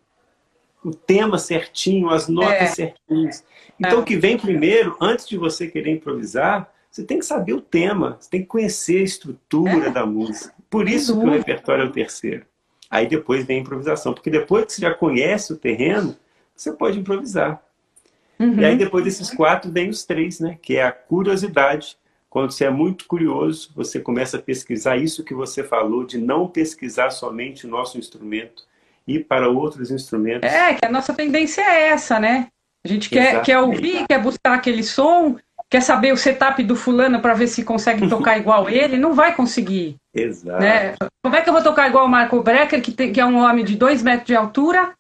[0.84, 2.68] o tema certinho, as notas é.
[2.68, 3.44] certinhas.
[3.80, 7.62] Então, o que vem primeiro, antes de você querer improvisar, você tem que saber o
[7.62, 9.90] tema, você tem que conhecer a estrutura é.
[9.90, 10.54] da música.
[10.70, 12.46] Por isso que o repertório é o terceiro.
[12.90, 16.16] Aí depois vem a improvisação, porque depois que você já conhece o terreno,
[16.56, 17.64] você pode improvisar.
[18.38, 18.60] Uhum.
[18.60, 20.58] E aí depois desses quatro vem os três, né?
[20.62, 21.98] Que é a curiosidade.
[22.34, 26.48] Quando você é muito curioso, você começa a pesquisar isso que você falou, de não
[26.48, 28.64] pesquisar somente o nosso instrumento,
[29.08, 30.52] ir para outros instrumentos.
[30.52, 32.48] É, que a nossa tendência é essa, né?
[32.84, 35.38] A gente quer, quer ouvir, quer buscar aquele som,
[35.70, 39.36] quer saber o setup do fulano para ver se consegue tocar igual ele, não vai
[39.36, 39.98] conseguir.
[40.12, 40.60] Exato.
[40.60, 40.96] Né?
[41.22, 43.38] Como é que eu vou tocar igual o Marco Brecker, que, tem, que é um
[43.38, 44.92] homem de 2 metros de altura,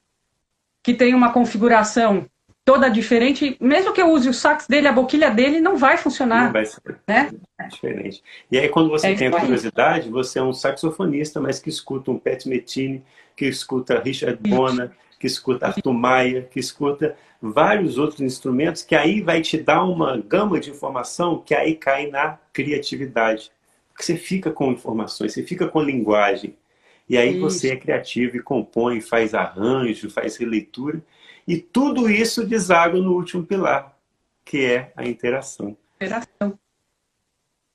[0.83, 2.27] que tem uma configuração
[2.65, 6.45] toda diferente, mesmo que eu use o sax dele, a boquilha dele, não vai funcionar.
[6.45, 7.31] Não vai ser né?
[7.69, 8.23] diferente.
[8.51, 12.11] E aí, quando você é tem a curiosidade, você é um saxofonista, mas que escuta
[12.11, 13.03] um Pat Metini,
[13.35, 19.21] que escuta Richard Bona, que escuta Arthur Maia, que escuta vários outros instrumentos, que aí
[19.21, 23.51] vai te dar uma gama de informação que aí cai na criatividade.
[23.89, 26.55] Porque você fica com informações, você fica com linguagem.
[27.07, 27.41] E aí isso.
[27.41, 31.01] você é criativo e compõe, faz arranjo, faz releitura.
[31.47, 33.95] E tudo isso deságua no último pilar,
[34.45, 35.77] que é a interação.
[35.95, 36.57] Interação.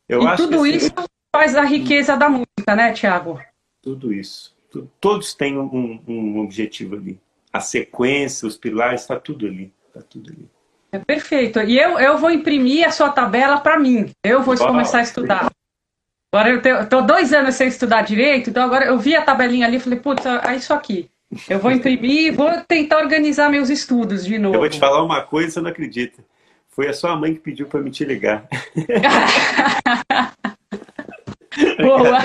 [0.08, 0.92] Eu e tudo assim, isso
[1.34, 3.40] faz a riqueza da música, né, Tiago?
[3.82, 4.58] Tudo isso
[5.00, 7.20] todos têm um, um objetivo ali.
[7.52, 9.72] A sequência, os pilares, está tudo ali.
[9.88, 10.48] Está tudo ali.
[10.92, 11.60] É perfeito.
[11.60, 14.10] E eu, eu vou imprimir a sua tabela para mim.
[14.22, 15.50] Eu vou começar a estudar.
[16.32, 19.76] Agora eu estou dois anos sem estudar direito, então agora eu vi a tabelinha ali
[19.76, 21.10] e falei, putz, é isso aqui.
[21.48, 24.56] Eu vou imprimir e vou tentar organizar meus estudos de novo.
[24.56, 26.24] Eu vou te falar uma coisa, você não acredita.
[26.68, 28.48] Foi a sua mãe que pediu para me te ligar.
[31.82, 32.18] Boa.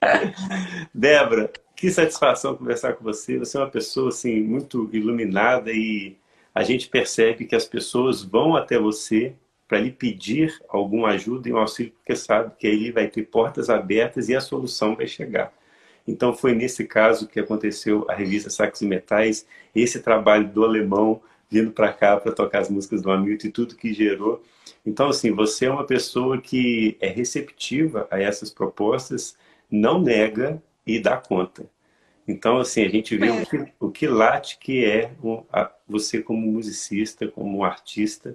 [0.94, 3.38] Débora, que satisfação conversar com você.
[3.38, 6.16] Você é uma pessoa assim muito iluminada e
[6.54, 9.34] a gente percebe que as pessoas vão até você
[9.66, 13.68] para lhe pedir alguma ajuda e um auxílio, porque sabe que aí vai ter portas
[13.68, 15.52] abertas e a solução vai chegar.
[16.06, 21.20] Então foi nesse caso que aconteceu a revista Sacos e Metais, esse trabalho do alemão
[21.48, 24.42] vindo para cá para tocar as músicas do Hamilton e tudo que gerou.
[24.84, 29.36] Então assim, você é uma pessoa que é receptiva a essas propostas
[29.70, 31.66] não nega e dá conta.
[32.26, 33.32] Então, assim, a gente vê é.
[33.32, 35.10] o, que, o que late que é
[35.86, 38.34] você como musicista, como artista.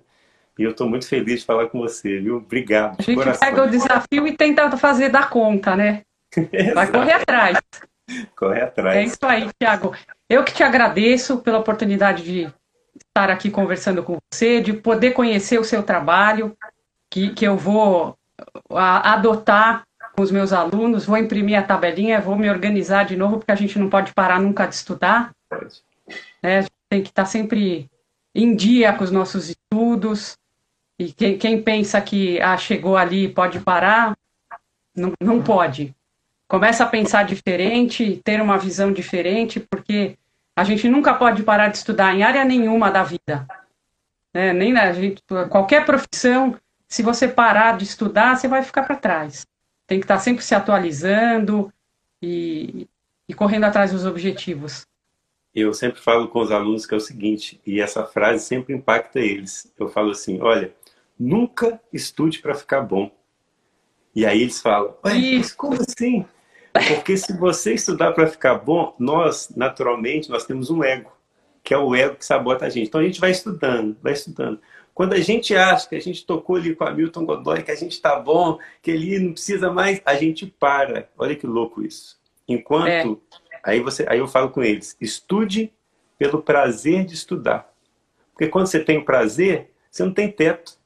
[0.57, 2.37] E eu estou muito feliz de falar com você, viu?
[2.37, 2.97] Obrigado.
[2.99, 3.47] A gente coração.
[3.47, 6.01] pega o desafio e tenta fazer dar conta, né?
[6.73, 7.57] Vai correr atrás.
[8.35, 8.97] Correr atrás.
[8.97, 9.95] É isso aí, Tiago.
[10.29, 12.53] Eu que te agradeço pela oportunidade de
[13.07, 16.55] estar aqui conversando com você, de poder conhecer o seu trabalho,
[17.09, 18.15] que, que eu vou
[18.69, 19.83] adotar
[20.15, 23.55] com os meus alunos, vou imprimir a tabelinha, vou me organizar de novo, porque a
[23.55, 25.31] gente não pode parar nunca de estudar.
[26.43, 26.59] Né?
[26.59, 27.89] A gente tem que estar sempre
[28.35, 30.37] em dia com os nossos estudos.
[30.97, 34.17] E quem, quem pensa que ah, chegou ali pode parar,
[34.95, 35.95] não, não pode.
[36.49, 40.17] Começa a pensar diferente, ter uma visão diferente, porque
[40.53, 43.47] a gente nunca pode parar de estudar em área nenhuma da vida.
[44.33, 44.51] Né?
[44.51, 46.59] Nem a gente, qualquer profissão,
[46.89, 49.45] se você parar de estudar, você vai ficar para trás
[49.89, 51.73] tem que estar sempre se atualizando
[52.21, 52.87] e,
[53.27, 54.85] e correndo atrás dos objetivos.
[55.53, 59.19] Eu sempre falo com os alunos que é o seguinte, e essa frase sempre impacta
[59.19, 59.73] eles.
[59.79, 60.71] Eu falo assim: olha,
[61.19, 63.11] nunca estude para ficar bom.
[64.15, 66.23] E aí eles falam: mas como assim?
[66.73, 71.11] Porque se você estudar para ficar bom, nós, naturalmente, nós temos um ego,
[71.63, 72.87] que é o ego que sabota a gente.
[72.87, 74.59] Então a gente vai estudando, vai estudando.
[74.93, 77.75] Quando a gente acha que a gente tocou ali com a Milton Godoy, que a
[77.75, 81.07] gente está bom, que ele não precisa mais, a gente para.
[81.17, 82.19] Olha que louco isso.
[82.47, 83.21] Enquanto.
[83.53, 83.59] É.
[83.63, 85.71] Aí, você, aí eu falo com eles: estude
[86.17, 87.71] pelo prazer de estudar.
[88.33, 90.77] Porque quando você tem o prazer, você não tem teto.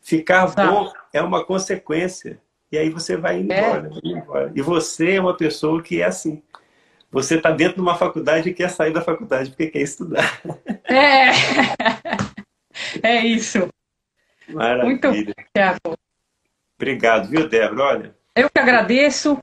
[0.00, 0.70] Ficar tá.
[0.70, 2.40] bom é uma consequência.
[2.70, 3.40] E aí você vai é.
[3.40, 4.52] embora, vai embora.
[4.54, 6.42] E você é uma pessoa que é assim.
[7.10, 10.40] Você está dentro de uma faculdade e quer sair da faculdade porque quer estudar.
[10.84, 11.30] É.
[13.02, 13.68] É isso.
[14.48, 14.84] Maravilha.
[14.84, 15.98] Muito obrigado.
[16.76, 17.82] Obrigado, viu, Débora?
[17.82, 18.16] Olha.
[18.34, 19.38] Eu que agradeço.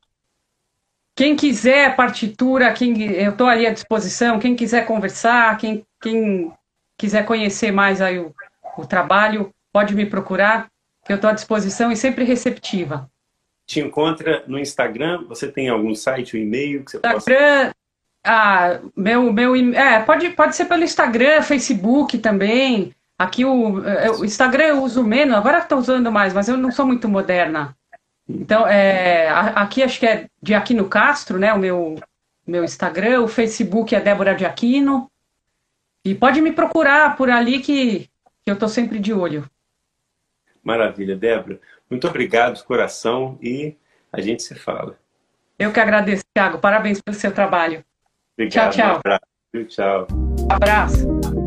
[1.16, 4.40] Quem quiser partitura, quem, eu estou ali à disposição.
[4.40, 6.52] Quem quiser conversar, quem, quem
[6.98, 8.34] quiser conhecer mais aí o,
[8.78, 10.68] o trabalho, pode me procurar,
[11.06, 13.10] que eu estou à disposição e sempre receptiva.
[13.68, 15.26] Te encontra no Instagram?
[15.28, 17.76] Você tem algum site, um e-mail que você Instagram, possa...
[18.24, 22.96] ah, meu, meu, é, pode, pode ser pelo Instagram, Facebook também.
[23.20, 23.82] Aqui o,
[24.20, 27.76] o Instagram eu uso menos, agora estou usando mais, mas eu não sou muito moderna.
[28.30, 31.54] Então, é, aqui acho que é de Aquino Castro, né?
[31.54, 31.96] O meu,
[32.46, 35.10] meu Instagram, o Facebook é Débora de Aquino.
[36.06, 38.10] E pode me procurar por ali que,
[38.46, 39.50] que eu estou sempre de olho.
[40.64, 41.60] Maravilha, Débora.
[41.90, 43.76] Muito obrigado de coração e
[44.12, 44.98] a gente se fala.
[45.58, 46.60] Eu que agradeço, Thiago.
[46.60, 47.84] Parabéns pelo seu trabalho.
[48.34, 48.72] Obrigado.
[48.74, 48.96] Tchau, tchau.
[48.96, 49.68] Um abraço.
[49.68, 50.08] Tchau.
[50.50, 51.47] Abraço.